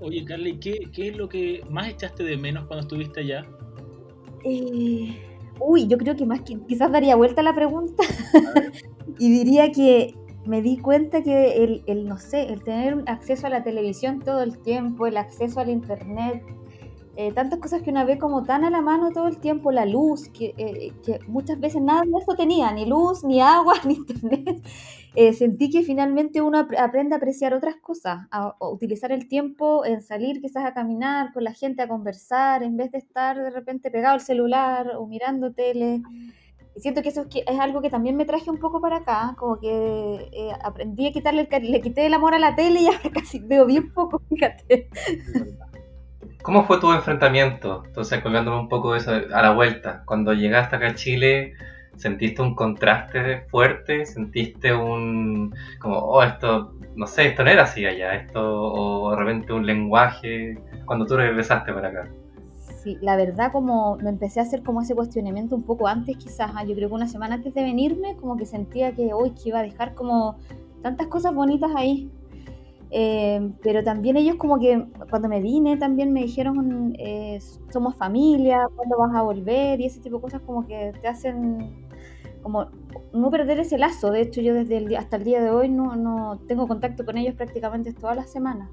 Oye 0.00 0.25
Carly, 0.25 0.58
¿qué, 0.58 0.88
¿qué, 0.92 1.08
es 1.08 1.16
lo 1.16 1.28
que 1.28 1.62
más 1.68 1.88
echaste 1.88 2.23
de 2.23 2.37
menos 2.37 2.66
cuando 2.66 2.82
estuviste 2.82 3.20
allá? 3.20 3.44
Eh, 4.44 5.16
uy, 5.58 5.88
yo 5.88 5.99
creo 5.99 6.14
que 6.14 6.25
más 6.25 6.42
que 6.42 6.58
quizás 6.61 6.90
daría 6.92 7.16
vuelta 7.16 7.40
a 7.40 7.44
la 7.44 7.54
pregunta 7.54 8.02
y 9.18 9.30
diría 9.30 9.73
que 9.73 10.14
me 10.46 10.62
di 10.62 10.78
cuenta 10.78 11.23
que 11.23 11.64
el, 11.64 11.82
el, 11.87 12.06
no 12.06 12.18
sé, 12.18 12.52
el 12.52 12.62
tener 12.62 13.02
acceso 13.06 13.46
a 13.46 13.50
la 13.50 13.64
televisión 13.64 14.20
todo 14.20 14.42
el 14.42 14.58
tiempo, 14.58 15.06
el 15.06 15.16
acceso 15.16 15.61
al 15.61 15.70
internet, 15.70 16.44
eh, 17.16 17.33
tantas 17.33 17.61
cosas 17.61 17.83
que 17.83 17.90
una 17.90 18.04
ve 18.04 18.18
como 18.18 18.42
tan 18.42 18.64
a 18.64 18.71
la 18.71 18.80
mano 18.80 19.12
todo 19.12 19.28
el 19.28 19.38
tiempo, 19.38 19.71
la 19.71 19.87
luz, 19.87 20.28
que, 20.30 20.52
eh, 20.56 20.92
que 21.04 21.21
muchas 21.28 21.61
veces 21.61 21.80
nada 21.80 22.02
de 22.02 22.11
eso 22.21 22.35
tenía, 22.35 22.73
ni 22.73 22.87
luz, 22.87 23.23
ni 23.23 23.40
agua, 23.40 23.75
ni 23.87 23.94
internet. 23.94 24.61
Eh, 25.14 25.33
sentí 25.33 25.71
que 25.71 25.83
finalmente 25.83 26.40
uno 26.40 26.66
aprende 26.76 27.14
a 27.14 27.18
apreciar 27.18 27.54
otras 27.54 27.76
cosas, 27.76 28.26
a, 28.33 28.56
utilizar 28.61 29.12
el 29.12 29.28
tiempo 29.28 29.85
en 29.85 30.02
salir 30.02 30.40
quizás 30.40 30.64
a 30.64 30.75
caminar 30.75 31.33
con 31.33 31.44
la 31.44 31.52
gente, 31.52 31.83
a 31.83 31.88
conversar, 31.88 32.64
en 32.64 32.76
vez 32.76 32.90
de 32.90 32.99
estar 32.99 33.40
de 33.40 33.50
repente 33.50 33.92
pegado 33.92 34.14
al 34.14 34.21
celular 34.21 34.97
o 34.99 35.06
mirando 35.06 35.52
tele. 35.52 36.02
Y 36.75 36.80
siento 36.80 37.02
que 37.02 37.11
eso 37.11 37.26
es, 37.33 37.61
algo 37.61 37.80
que 37.80 37.90
también 37.90 38.16
me 38.16 38.25
traje 38.25 38.50
un 38.50 38.59
poco 38.59 38.80
para 38.80 38.97
acá, 38.97 39.37
como 39.38 39.61
que 39.61 40.50
aprendí 40.64 41.06
a 41.06 41.12
quitarle, 41.12 41.49
el, 41.49 41.71
le 41.71 41.80
quité 41.80 42.06
el 42.06 42.14
amor 42.14 42.35
a 42.35 42.40
la 42.40 42.56
tele 42.56 42.80
y 42.80 42.87
ahora 42.87 42.99
casi 43.14 43.38
veo 43.38 43.66
bien 43.66 43.92
poco, 43.92 44.21
fíjate. 44.28 44.88
¿Cómo 46.45 46.65
fue 46.65 46.79
tu 46.79 46.93
enfrentamiento? 46.93 47.85
Entonces, 47.87 48.23
colgándome 48.23 48.61
un 48.61 48.69
poco 48.69 48.93
de 48.93 48.99
eso 48.99 49.13
a 49.13 49.41
la 49.41 49.55
vuelta. 49.55 50.03
Cuando 50.05 50.35
llegaste 50.35 50.77
acá 50.77 50.89
a 50.89 50.95
Chile, 50.95 51.55
¿sentiste 51.97 52.43
un 52.43 52.55
contraste 52.55 53.47
fuerte? 53.49 54.05
¿Sentiste 54.05 54.75
un. 54.75 55.55
como, 55.81 55.97
oh, 56.01 56.23
esto, 56.23 56.75
no 56.97 57.07
sé, 57.07 57.29
esto 57.29 57.45
no 57.45 57.51
era 57.51 57.63
así 57.63 57.87
allá? 57.87 58.17
Esto, 58.17 58.43
o 58.45 59.11
de 59.13 59.17
repente 59.17 59.55
un 59.55 59.65
lenguaje, 59.65 60.59
cuando 60.85 61.07
tú 61.07 61.17
regresaste 61.17 61.73
para 61.73 61.89
acá? 61.89 62.11
Sí, 62.83 62.99
la 63.01 63.17
verdad, 63.17 63.51
como 63.51 63.97
me 63.97 64.11
empecé 64.11 64.41
a 64.41 64.43
hacer 64.43 64.63
como 64.63 64.83
ese 64.83 64.95
cuestionamiento 64.95 65.57
un 65.57 65.63
poco 65.63 65.89
antes, 65.89 66.19
quizás, 66.19 66.51
ah, 66.55 66.63
yo 66.63 66.75
creo 66.75 66.91
que 66.91 66.95
una 66.95 67.09
semana 67.09 67.37
antes 67.37 67.55
de 67.55 67.63
venirme, 67.63 68.17
como 68.17 68.37
que 68.37 68.45
sentía 68.45 68.93
que 68.93 69.15
hoy 69.15 69.31
que 69.31 69.49
iba 69.49 69.61
a 69.61 69.63
dejar 69.63 69.95
como 69.95 70.37
tantas 70.83 71.07
cosas 71.07 71.35
bonitas 71.35 71.71
ahí 71.75 72.11
eh, 72.97 73.51
pero 73.61 73.83
también 73.83 74.17
ellos 74.17 74.37
como 74.37 74.61
que 74.61 74.87
cuando 75.11 75.29
me 75.29 75.41
vine 75.41 75.77
también 75.77 76.13
me 76.13 76.23
dijeron, 76.23 76.95
eh, 76.97 77.41
somos 77.73 77.97
familia, 77.97 78.69
¿cuándo 78.77 78.97
vas 78.99 79.13
a 79.17 79.23
volver? 79.23 79.81
Y 79.81 79.87
ese 79.87 79.99
tipo 79.99 80.19
de 80.19 80.23
cosas 80.23 80.43
como 80.43 80.65
que 80.65 80.93
te 81.03 81.09
hacen 81.09 81.89
como 82.41 82.69
no 83.13 83.31
perder 83.33 83.59
ese 83.59 83.79
lazo. 83.79 84.13
De 84.13 84.21
hecho, 84.21 84.41
yo 84.41 84.55
desde 84.55 84.77
el 84.77 84.95
hasta 84.95 85.17
el 85.17 85.25
día 85.25 85.43
de 85.43 85.51
hoy 85.51 85.69
no, 85.69 85.97
no 85.97 86.39
tengo 86.47 86.69
contacto 86.69 87.05
con 87.05 87.19
ellos 87.19 87.35
prácticamente 87.35 87.93
todas 87.93 88.15
las 88.15 88.31
semanas. 88.31 88.71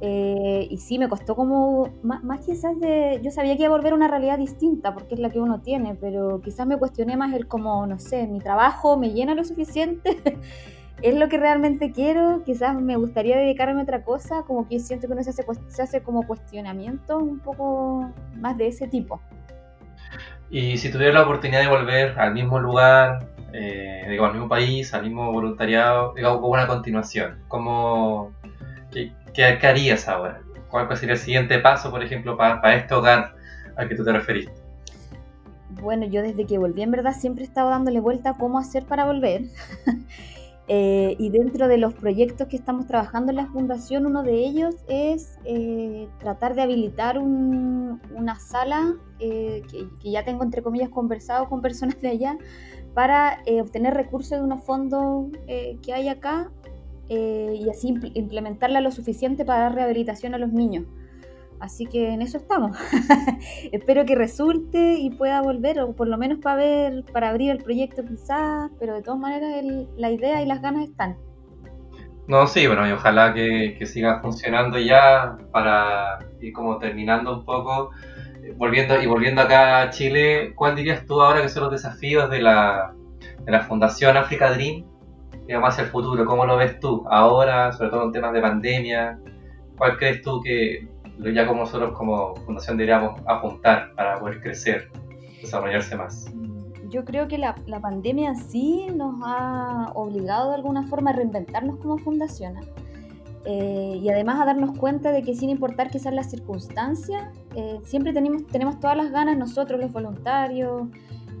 Eh, 0.00 0.68
y 0.70 0.76
sí, 0.78 1.00
me 1.00 1.08
costó 1.08 1.34
como, 1.34 1.88
más, 2.04 2.22
más, 2.22 2.46
quizás 2.46 2.78
de, 2.78 3.20
yo 3.24 3.32
sabía 3.32 3.56
que 3.56 3.64
iba 3.64 3.74
a 3.74 3.76
volver 3.76 3.92
a 3.92 3.96
una 3.96 4.06
realidad 4.06 4.38
distinta, 4.38 4.94
porque 4.94 5.14
es 5.14 5.20
la 5.20 5.30
que 5.30 5.40
uno 5.40 5.62
tiene, 5.62 5.96
pero 5.96 6.40
quizás 6.40 6.64
me 6.66 6.76
cuestioné 6.76 7.16
más 7.16 7.32
el 7.34 7.48
como, 7.48 7.86
no 7.88 7.98
sé, 7.98 8.28
mi 8.28 8.38
trabajo 8.38 8.96
me 8.96 9.12
llena 9.12 9.34
lo 9.34 9.44
suficiente 9.44 10.16
es 11.02 11.16
lo 11.16 11.28
que 11.28 11.36
realmente 11.36 11.92
quiero, 11.92 12.42
quizás 12.44 12.80
me 12.80 12.96
gustaría 12.96 13.36
dedicarme 13.36 13.80
a 13.80 13.84
otra 13.84 14.02
cosa, 14.04 14.42
como 14.46 14.68
que 14.68 14.78
siento 14.78 15.08
que 15.08 15.12
uno 15.12 15.22
se 15.22 15.30
hace, 15.30 15.44
se 15.68 15.82
hace 15.82 16.02
como 16.02 16.26
cuestionamiento 16.26 17.18
un 17.18 17.40
poco 17.40 18.12
más 18.36 18.56
de 18.56 18.68
ese 18.68 18.86
tipo. 18.86 19.20
Y 20.50 20.76
si 20.78 20.90
tuviera 20.90 21.14
la 21.14 21.22
oportunidad 21.22 21.60
de 21.60 21.68
volver 21.68 22.18
al 22.20 22.34
mismo 22.34 22.58
lugar, 22.60 23.26
eh, 23.52 24.06
digo, 24.08 24.26
al 24.26 24.32
mismo 24.32 24.48
país, 24.48 24.94
al 24.94 25.02
mismo 25.02 25.32
voluntariado, 25.32 26.14
digo, 26.14 26.40
como 26.40 26.52
una 26.52 26.66
continuación, 26.66 27.38
¿cómo, 27.48 28.32
qué, 28.92 29.12
qué, 29.34 29.66
harías 29.66 30.08
ahora? 30.08 30.40
¿Cuál 30.68 30.94
sería 30.96 31.14
el 31.14 31.20
siguiente 31.20 31.58
paso, 31.58 31.90
por 31.90 32.02
ejemplo, 32.02 32.36
para 32.36 32.76
este 32.76 32.94
hogar 32.94 33.34
al 33.76 33.88
que 33.88 33.94
tú 33.94 34.04
te 34.04 34.12
referiste? 34.12 34.52
Bueno, 35.80 36.06
yo 36.06 36.22
desde 36.22 36.46
que 36.46 36.58
volví 36.58 36.82
en 36.82 36.90
verdad 36.90 37.14
siempre 37.14 37.44
he 37.44 37.46
estado 37.46 37.70
dándole 37.70 38.00
vuelta 38.00 38.30
a 38.30 38.34
cómo 38.34 38.58
hacer 38.58 38.84
para 38.84 39.04
volver. 39.04 39.42
Eh, 40.74 41.16
y 41.18 41.28
dentro 41.28 41.68
de 41.68 41.76
los 41.76 41.92
proyectos 41.92 42.48
que 42.48 42.56
estamos 42.56 42.86
trabajando 42.86 43.30
en 43.30 43.36
la 43.36 43.46
fundación, 43.48 44.06
uno 44.06 44.22
de 44.22 44.36
ellos 44.36 44.74
es 44.88 45.38
eh, 45.44 46.08
tratar 46.18 46.54
de 46.54 46.62
habilitar 46.62 47.18
una 47.18 48.40
sala 48.40 48.94
eh, 49.18 49.60
que, 49.70 50.10
ya 50.10 50.24
tengo, 50.24 50.42
entre 50.42 50.62
comillas, 50.62 50.88
conversado 50.88 51.50
con 51.50 51.60
personas 51.60 52.00
de 52.00 52.08
allá 52.08 52.38
para 52.94 53.42
obtener 53.60 53.92
recursos 53.92 54.38
de 54.38 54.42
unos 54.42 54.64
fondos 54.64 55.26
que 55.46 55.92
hay 55.92 56.08
acá 56.08 56.50
y 57.10 57.68
así 57.68 57.94
implementarla 58.14 58.80
lo 58.80 58.90
suficiente 58.92 59.44
para 59.44 59.64
dar 59.64 59.74
rehabilitación 59.74 60.34
a 60.34 60.38
los 60.38 60.54
niños. 60.54 60.86
Así 61.62 61.86
que 61.86 62.12
en 62.12 62.22
eso 62.22 62.38
estamos. 62.38 62.76
Espero 63.72 64.04
que 64.04 64.16
resulte 64.16 64.94
y 64.94 65.10
pueda 65.10 65.40
volver, 65.42 65.78
o 65.78 65.92
por 65.94 66.08
lo 66.08 66.18
menos 66.18 66.40
para 66.40 66.56
ver, 66.56 67.04
para 67.12 67.28
abrir 67.28 67.52
el 67.52 67.58
proyecto 67.58 68.04
quizás, 68.04 68.68
pero 68.80 68.94
de 68.94 69.02
todas 69.02 69.20
maneras 69.20 69.64
la 69.96 70.10
idea 70.10 70.42
y 70.42 70.46
las 70.46 70.60
ganas 70.60 70.88
están. 70.88 71.16
No, 72.26 72.48
sí, 72.48 72.66
bueno, 72.66 72.88
y 72.88 72.90
ojalá 72.90 73.32
que, 73.32 73.78
siga 73.86 74.20
funcionando 74.20 74.76
ya 74.76 75.36
para 75.52 76.18
ir 76.40 76.52
como 76.52 76.78
terminando 76.78 77.32
un 77.32 77.44
poco, 77.44 77.90
eh, 78.42 78.52
volviendo 78.56 79.00
y 79.00 79.06
volviendo 79.06 79.40
acá 79.40 79.82
a 79.82 79.90
Chile, 79.90 80.54
¿cuál 80.56 80.74
dirías 80.74 81.06
tú 81.06 81.22
ahora 81.22 81.42
que 81.42 81.48
son 81.48 81.62
los 81.62 81.72
desafíos 81.72 82.28
de 82.28 82.42
la, 82.42 82.92
de 83.44 83.52
la 83.52 83.60
Fundación 83.60 84.16
Africa 84.16 84.52
Dream, 84.52 84.84
digamos, 85.46 85.68
hacia 85.68 85.84
el 85.84 85.90
futuro? 85.90 86.24
¿Cómo 86.24 86.44
lo 86.44 86.56
ves 86.56 86.80
tú 86.80 87.04
ahora, 87.08 87.70
sobre 87.70 87.90
todo 87.90 88.06
en 88.06 88.10
temas 88.10 88.32
de 88.32 88.40
pandemia? 88.40 89.20
¿Cuál 89.76 89.96
crees 89.96 90.22
tú 90.22 90.40
que 90.42 90.91
ya 91.30 91.46
como 91.46 91.60
nosotros 91.60 91.96
como 91.96 92.34
fundación 92.36 92.76
deberíamos 92.76 93.20
apuntar 93.26 93.94
para 93.94 94.18
poder 94.18 94.40
crecer, 94.40 94.90
desarrollarse 95.40 95.96
más? 95.96 96.32
Yo 96.88 97.04
creo 97.04 97.26
que 97.28 97.38
la, 97.38 97.54
la 97.66 97.80
pandemia 97.80 98.34
sí 98.34 98.86
nos 98.94 99.14
ha 99.24 99.92
obligado 99.94 100.50
de 100.50 100.56
alguna 100.56 100.82
forma 100.84 101.10
a 101.10 101.12
reinventarnos 101.14 101.78
como 101.78 101.98
fundación. 101.98 102.56
Eh, 103.44 103.98
y 104.00 104.08
además 104.08 104.40
a 104.40 104.44
darnos 104.44 104.78
cuenta 104.78 105.10
de 105.10 105.22
que 105.22 105.34
sin 105.34 105.50
importar 105.50 105.90
quizás 105.90 106.14
las 106.14 106.30
circunstancias, 106.30 107.24
eh, 107.56 107.80
siempre 107.82 108.12
tenemos, 108.12 108.46
tenemos 108.46 108.78
todas 108.78 108.96
las 108.96 109.10
ganas 109.10 109.36
nosotros, 109.36 109.80
los 109.80 109.92
voluntarios, 109.92 110.88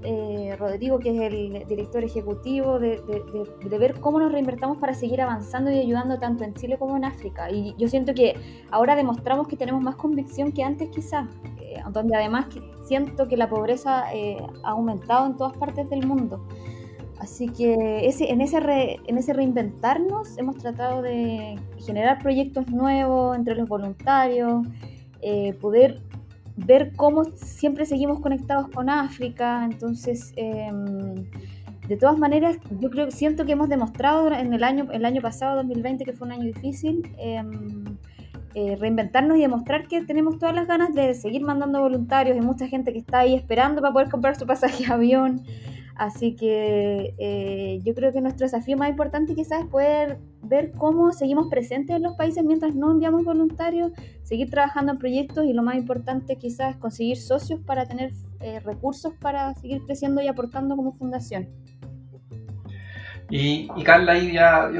eh, 0.04 0.56
Rodrigo, 0.58 0.98
que 0.98 1.10
es 1.10 1.32
el 1.32 1.66
director 1.66 2.02
ejecutivo, 2.04 2.78
de, 2.78 3.00
ver 3.78 4.00
cómo 4.00 4.18
nos 4.20 4.32
reinvertamos 4.32 4.78
para 4.78 4.94
seguir 4.94 5.20
avanzando 5.20 5.70
y 5.70 5.78
ayudando 5.78 6.18
tanto 6.18 6.44
en 6.44 6.54
Chile 6.54 6.76
como 6.78 6.96
en 6.96 7.04
África. 7.04 7.50
Y 7.50 7.74
yo 7.78 7.88
siento 7.88 8.14
que 8.14 8.34
ahora 8.70 8.96
demostramos 8.96 9.48
que 9.48 9.56
tenemos 9.56 9.82
más 9.82 9.96
convicción 9.96 10.52
que 10.52 10.62
antes 10.62 10.90
quizás, 10.90 11.28
eh, 11.60 11.80
donde 11.92 12.16
además 12.16 12.46
siento 12.84 13.28
que 13.28 13.36
la 13.36 13.48
pobreza 13.48 14.12
eh, 14.14 14.38
ha 14.62 14.70
aumentado 14.70 15.26
en 15.26 15.36
todas 15.36 15.56
partes 15.56 15.88
del 15.88 16.06
mundo. 16.06 16.46
Así 17.18 17.48
que 17.48 17.74
en, 17.74 18.40
ese 18.40 18.60
en 19.06 19.18
ese 19.18 19.32
reinventarnos 19.32 20.36
hemos 20.38 20.56
tratado 20.56 21.02
de 21.02 21.56
generar 21.78 22.20
proyectos 22.20 22.66
nuevos 22.66 23.36
entre 23.36 23.54
los 23.54 23.68
voluntarios, 23.68 24.66
poder 25.60 26.00
ver 26.56 26.92
cómo 26.96 27.24
siempre 27.36 27.86
seguimos 27.86 28.20
conectados 28.20 28.68
con 28.68 28.90
África. 28.90 29.64
Entonces, 29.64 30.32
em, 30.36 31.14
de 31.88 31.96
todas 31.96 32.18
maneras, 32.18 32.56
yo 32.80 32.90
creo 32.90 33.10
siento 33.10 33.44
que 33.44 33.52
hemos 33.52 33.68
demostrado 33.68 34.32
en 34.32 34.52
el 34.52 34.62
año, 34.64 34.88
el 34.92 35.04
año 35.04 35.20
pasado, 35.20 35.56
2020, 35.56 36.04
que 36.04 36.12
fue 36.12 36.26
un 36.26 36.32
año 36.32 36.44
difícil, 36.44 37.02
em, 37.18 37.84
eh, 38.54 38.76
reinventarnos 38.76 39.38
y 39.38 39.40
demostrar 39.40 39.88
que 39.88 40.02
tenemos 40.02 40.38
todas 40.38 40.54
las 40.54 40.66
ganas 40.66 40.94
de 40.94 41.14
seguir 41.14 41.42
mandando 41.42 41.80
voluntarios. 41.80 42.36
Hay 42.36 42.42
mucha 42.42 42.66
gente 42.66 42.92
que 42.92 42.98
está 42.98 43.20
ahí 43.20 43.34
esperando 43.34 43.80
para 43.80 43.92
poder 43.92 44.10
comprar 44.10 44.36
su 44.36 44.46
pasaje 44.46 44.84
de 44.86 44.92
avión. 44.92 45.42
Así 45.94 46.34
que 46.34 47.14
eh, 47.18 47.80
yo 47.84 47.94
creo 47.94 48.12
que 48.12 48.20
nuestro 48.20 48.44
desafío 48.44 48.76
más 48.76 48.90
importante 48.90 49.34
quizás 49.34 49.60
es 49.60 49.66
poder 49.66 50.18
ver 50.52 50.72
cómo 50.72 51.12
seguimos 51.12 51.48
presentes 51.48 51.96
en 51.96 52.02
los 52.02 52.14
países 52.16 52.44
mientras 52.44 52.74
no 52.74 52.90
enviamos 52.92 53.24
voluntarios, 53.24 53.90
seguir 54.22 54.50
trabajando 54.50 54.92
en 54.92 54.98
proyectos 54.98 55.44
y 55.44 55.52
lo 55.52 55.62
más 55.62 55.76
importante 55.76 56.36
quizás 56.36 56.74
es 56.74 56.76
conseguir 56.76 57.16
socios 57.16 57.60
para 57.66 57.86
tener 57.86 58.12
eh, 58.40 58.60
recursos 58.60 59.14
para 59.20 59.54
seguir 59.54 59.82
creciendo 59.86 60.20
y 60.22 60.28
aportando 60.28 60.76
como 60.76 60.92
fundación. 60.92 61.48
Y, 63.30 63.66
Carla, 63.82 64.12
ahí 64.12 64.32
ya, 64.32 64.70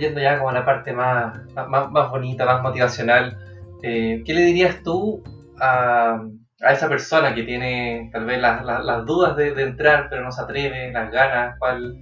yendo 0.00 0.20
ya 0.20 0.36
como 0.38 0.50
a 0.50 0.52
la 0.52 0.64
parte 0.64 0.92
más, 0.92 1.38
más, 1.68 2.10
bonita, 2.10 2.44
más 2.44 2.60
motivacional, 2.60 3.38
eh, 3.82 4.22
¿qué 4.26 4.34
le 4.34 4.46
dirías 4.46 4.82
tú 4.82 5.22
a 5.60 6.20
a 6.62 6.72
esa 6.72 6.88
persona 6.88 7.34
que 7.34 7.42
tiene 7.42 8.10
tal 8.12 8.26
vez 8.26 8.40
las, 8.40 9.06
dudas 9.06 9.36
de, 9.36 9.48
entrar 9.62 10.08
pero 10.10 10.22
no 10.22 10.30
se 10.30 10.42
atreve, 10.42 10.92
las 10.92 11.10
ganas, 11.10 11.56
¿cuál, 11.58 11.96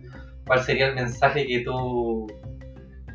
cuál 0.47 0.61
sería 0.61 0.89
el 0.89 0.95
mensaje 0.95 1.47
que 1.47 1.61
tú, 1.61 2.27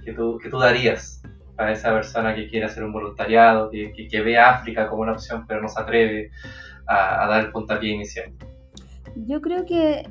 que 0.03 0.13
tú, 0.13 0.37
que 0.41 0.49
tú 0.49 0.59
darías 0.59 1.21
a 1.57 1.71
esa 1.71 1.91
persona 1.93 2.35
que 2.35 2.49
quiere 2.49 2.65
hacer 2.65 2.83
un 2.83 2.93
voluntariado, 2.93 3.69
que, 3.69 3.93
que, 4.09 4.21
ve 4.21 4.37
a 4.37 4.51
África 4.51 4.89
como 4.89 5.03
una 5.03 5.13
opción 5.13 5.45
pero 5.47 5.61
no 5.61 5.69
se 5.69 5.79
atreve 5.79 6.31
a, 6.87 7.27
dar 7.27 7.45
el 7.45 7.51
puntapié 7.51 7.91
inicial? 7.91 8.31
Yo 9.27 9.41
creo 9.41 9.65
que 9.65 10.09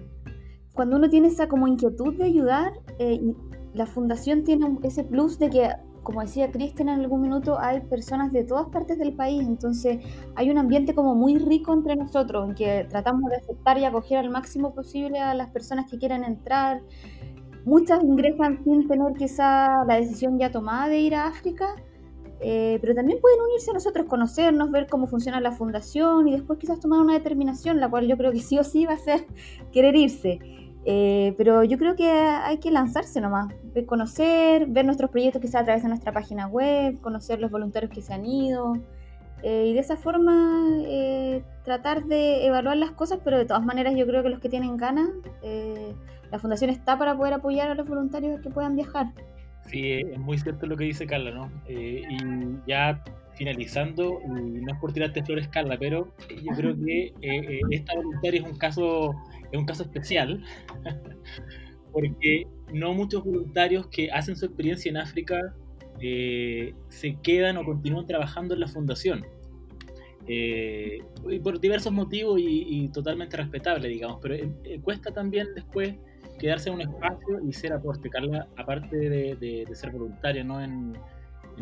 cuando 0.75 0.97
uno 0.97 1.09
tiene 1.09 1.29
esa 1.29 1.49
como 1.49 1.67
inquietud 1.67 2.15
de 2.17 2.25
ayudar, 2.25 2.73
eh, 2.99 3.21
la 3.75 3.87
fundación 3.87 4.45
tiene 4.45 4.79
ese 4.83 5.05
plus 5.05 5.39
de 5.39 5.51
que 5.51 5.71
como 6.03 6.21
decía 6.21 6.51
Cristian 6.51 6.89
en 6.89 7.01
algún 7.01 7.23
minuto, 7.23 7.59
hay 7.59 7.81
personas 7.81 8.33
de 8.33 8.45
todas 8.45 8.69
partes 8.69 8.99
del 8.99 9.13
país, 9.13 9.43
entonces 9.47 10.05
hay 10.35 10.51
un 10.51 10.59
ambiente 10.59 10.95
como 10.95 11.15
muy 11.15 11.39
rico 11.39 11.73
entre 11.73 11.97
nosotros, 11.97 12.49
en 12.49 12.55
que 12.55 12.87
tratamos 12.89 13.31
de 13.31 13.37
aceptar 13.37 13.79
y 13.79 13.85
acoger 13.85 14.19
al 14.19 14.31
máximo 14.31 14.75
posible 14.75 15.21
a 15.21 15.35
las 15.35 15.51
personas 15.51 15.91
que 15.91 15.99
quieran 15.99 16.25
entrar. 16.25 16.81
Muchas 17.65 18.03
ingresan 18.03 18.63
sin 18.65 18.89
tener 18.89 19.13
quizá 19.15 19.85
la 19.87 19.97
decisión 19.97 20.39
ya 20.39 20.51
tomada 20.51 20.89
de 20.89 21.01
ir 21.01 21.15
a 21.15 21.27
África, 21.27 21.75
Eh, 22.45 22.79
pero 22.81 22.93
también 22.93 23.21
pueden 23.21 23.41
unirse 23.41 23.71
a 23.71 23.75
nosotros, 23.75 24.07
conocernos, 24.09 24.73
ver 24.73 24.89
cómo 24.89 25.07
funciona 25.07 25.41
la 25.41 25.53
fundación 25.53 26.27
y 26.27 26.33
después 26.33 26.59
quizás 26.59 26.81
tomar 26.81 26.99
una 27.01 27.13
determinación, 27.15 27.79
la 27.79 27.89
cual 27.89 28.09
yo 28.09 28.17
creo 28.17 28.33
que 28.33 28.41
sí 28.41 28.59
o 28.59 28.65
sí 28.65 28.85
va 28.85 28.95
a 28.95 28.99
ser 28.99 29.27
querer 29.73 29.95
irse. 29.95 30.41
Eh, 30.85 31.35
pero 31.39 31.63
yo 31.63 31.79
creo 31.79 31.95
que 31.95 32.11
hay 32.11 32.59
que 32.59 32.73
lanzarse 32.73 33.21
nomás, 33.21 33.55
conocer, 33.87 34.67
ver 34.67 34.85
nuestros 34.85 35.09
proyectos 35.11 35.41
quizás 35.41 35.63
a 35.63 35.65
través 35.65 35.85
de 35.85 35.89
nuestra 35.89 36.13
página 36.13 36.49
web, 36.49 37.01
conocer 37.01 37.39
los 37.39 37.53
voluntarios 37.53 37.93
que 37.93 38.03
se 38.03 38.13
han 38.13 38.27
ido 38.27 38.75
eh, 39.43 39.67
y 39.69 39.75
de 39.75 39.81
esa 39.81 39.97
forma 39.97 40.67
tratar 41.65 42.05
de 42.05 42.47
evaluar 42.47 42.77
las 42.77 42.93
cosas, 42.93 43.21
pero 43.25 43.39
de 43.39 43.45
todas 43.45 43.65
maneras 43.65 43.95
yo 43.97 44.07
creo 44.07 44.23
que 44.23 44.29
los 44.29 44.41
que 44.41 44.49
tienen 44.49 44.77
ganas, 44.77 45.09
la 46.31 46.39
fundación 46.39 46.71
está 46.71 46.99
para 46.99 47.17
poder 47.17 47.35
apoyar 47.35 47.71
a 47.71 47.75
los 47.75 47.87
voluntarios 47.87 48.41
que 48.41 48.51
puedan 48.51 48.75
viajar. 48.75 49.13
Sí, 49.67 49.93
es 49.93 50.19
muy 50.19 50.39
cierto 50.39 50.67
lo 50.67 50.77
que 50.77 50.85
dice 50.85 51.07
Carla, 51.07 51.31
¿no? 51.31 51.51
Eh, 51.67 52.03
y 52.09 52.19
ya 52.67 53.03
finalizando, 53.35 54.21
y 54.25 54.61
no 54.61 54.73
es 54.73 54.79
por 54.81 54.93
tirarte 54.93 55.25
flores, 55.25 55.49
Carla, 55.49 55.79
pero 55.79 56.15
yo 56.43 56.53
creo 56.55 56.77
que 56.85 57.07
eh, 57.07 57.15
eh, 57.23 57.61
esta 57.71 57.95
voluntaria 57.95 58.41
es 58.41 58.47
un 58.47 58.57
caso, 58.57 59.15
es 59.51 59.59
un 59.59 59.65
caso 59.65 59.83
especial, 59.85 60.45
porque 61.93 62.47
no 62.73 62.95
muchos 62.95 63.25
voluntarios 63.25 63.87
que 63.89 64.11
hacen 64.11 64.37
su 64.37 64.47
experiencia 64.47 64.91
en 64.91 64.97
África 64.97 65.55
se 66.89 67.17
quedan 67.23 67.57
o 67.57 67.65
continúan 67.65 68.07
trabajando 68.07 68.55
en 68.55 68.61
la 68.61 68.69
fundación. 68.69 69.25
por 71.43 71.61
diversos 71.61 71.93
motivos 71.93 72.41
y, 72.41 72.67
y, 72.69 72.89
totalmente 72.89 73.37
respetable, 73.37 73.89
digamos, 73.89 74.19
pero 74.21 74.37
cuesta 74.83 75.11
también 75.13 75.49
después 75.55 75.95
quedarse 76.43 76.69
en 76.69 76.75
un 76.75 76.81
espacio 76.83 77.41
y 77.49 77.53
ser 77.53 77.73
aporte. 77.73 78.11
Carla, 78.11 78.49
aparte 78.57 78.97
de, 78.97 79.69
ser 79.75 79.93
voluntaria 79.93 80.43
¿no? 80.45 80.61
en, 80.61 80.97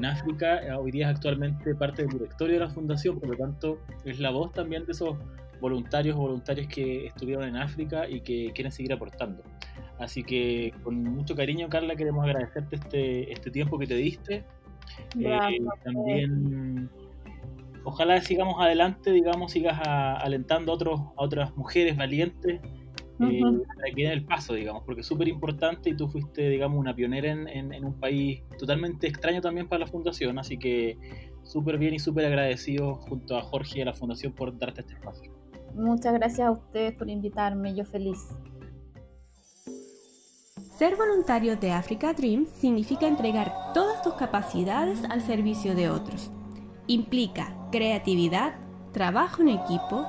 África, 0.03 0.63
eh, 0.63 0.73
hoy 0.73 0.91
día 0.93 1.11
es 1.11 1.17
actualmente 1.17 1.75
parte 1.75 2.03
del 2.03 2.13
directorio 2.13 2.55
de 2.55 2.61
la 2.61 2.71
fundación, 2.71 3.21
por 3.21 3.29
lo 3.29 3.37
tanto 3.37 3.81
es 4.07 4.19
la 4.19 4.31
voz 4.31 4.51
también 4.53 4.87
de 4.87 4.93
esos 4.93 5.19
voluntarios 5.61 6.17
o 6.17 6.21
voluntarias 6.21 6.69
que 6.69 7.09
estuvieron 7.09 7.45
en 7.45 7.57
África 7.57 8.09
y 8.09 8.23
que 8.23 8.51
quieren 8.55 8.73
seguir 8.73 8.95
aportando. 8.95 9.43
Así 10.01 10.25
que 10.25 10.73
con 10.83 11.03
mucho 11.03 11.37
cariño, 11.37 11.69
Carla, 11.69 11.95
queremos 11.95 12.25
agradecerte 12.25 12.77
este, 12.77 13.33
este 13.33 13.51
tiempo 13.51 13.79
que 13.79 13.87
te 13.87 13.95
diste. 13.95 14.45
Eh, 15.19 15.59
también 15.85 16.91
ojalá 17.85 18.21
sigamos 18.21 18.61
adelante, 18.61 19.13
digamos, 19.13 19.53
sigas 19.53 19.79
alentando 19.85 20.73
a, 20.73 20.75
otros, 20.75 21.01
a 21.01 21.23
otras 21.23 21.57
mujeres 21.57 21.97
valientes 21.97 22.61
eh, 23.21 23.41
para 23.43 23.95
que 23.95 24.03
den 24.03 24.13
el 24.13 24.25
paso, 24.25 24.55
digamos, 24.55 24.83
porque 24.85 25.03
es 25.03 25.07
súper 25.07 25.29
importante 25.29 25.91
y 25.91 25.97
tú 25.97 26.09
fuiste, 26.09 26.49
digamos, 26.49 26.79
una 26.79 26.95
pionera 26.95 27.31
en, 27.31 27.49
en, 27.49 27.85
un 27.85 27.95
país 27.95 28.43
totalmente 28.59 29.07
extraño 29.07 29.41
también 29.41 29.69
para 29.69 29.81
la 29.81 29.87
fundación, 29.87 30.39
así 30.39 30.57
que 30.57 30.97
súper 31.43 31.79
bien 31.79 31.95
y 31.95 31.99
súper 31.99 32.25
agradecido 32.25 32.97
junto 32.97 33.37
a 33.37 33.43
Jorge 33.43 33.81
y 33.81 33.83
a 33.83 33.87
la 33.87 33.93
fundación 33.93 34.33
por 34.33 34.57
darte 34.57 34.81
este 34.81 34.95
espacio. 34.95 35.33
Muchas 35.75 36.15
gracias 36.15 36.49
a 36.49 36.51
ustedes 36.51 36.95
por 36.95 37.09
invitarme, 37.09 37.75
yo 37.75 37.85
feliz. 37.85 38.19
Ser 40.81 40.97
voluntario 40.97 41.59
de 41.59 41.73
Africa 41.73 42.15
Dream 42.15 42.47
significa 42.59 43.07
entregar 43.07 43.75
todas 43.75 44.01
tus 44.01 44.15
capacidades 44.15 45.05
al 45.11 45.21
servicio 45.21 45.75
de 45.75 45.91
otros. 45.91 46.31
Implica 46.87 47.55
creatividad, 47.71 48.55
trabajo 48.91 49.43
en 49.43 49.51
equipo 49.51 50.07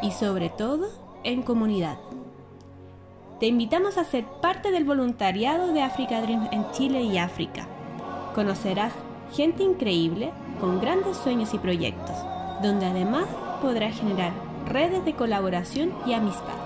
y 0.00 0.12
sobre 0.12 0.48
todo 0.48 0.88
en 1.24 1.42
comunidad. 1.42 1.98
Te 3.38 3.48
invitamos 3.48 3.98
a 3.98 4.04
ser 4.04 4.24
parte 4.40 4.70
del 4.70 4.84
voluntariado 4.84 5.74
de 5.74 5.82
Africa 5.82 6.22
Dream 6.22 6.48
en 6.52 6.70
Chile 6.70 7.02
y 7.02 7.18
África. 7.18 7.68
Conocerás 8.34 8.94
gente 9.34 9.62
increíble 9.62 10.32
con 10.58 10.80
grandes 10.80 11.18
sueños 11.18 11.52
y 11.52 11.58
proyectos, 11.58 12.16
donde 12.62 12.86
además 12.86 13.26
podrás 13.60 14.00
generar 14.00 14.32
redes 14.64 15.04
de 15.04 15.12
colaboración 15.12 15.92
y 16.06 16.14
amistad. 16.14 16.63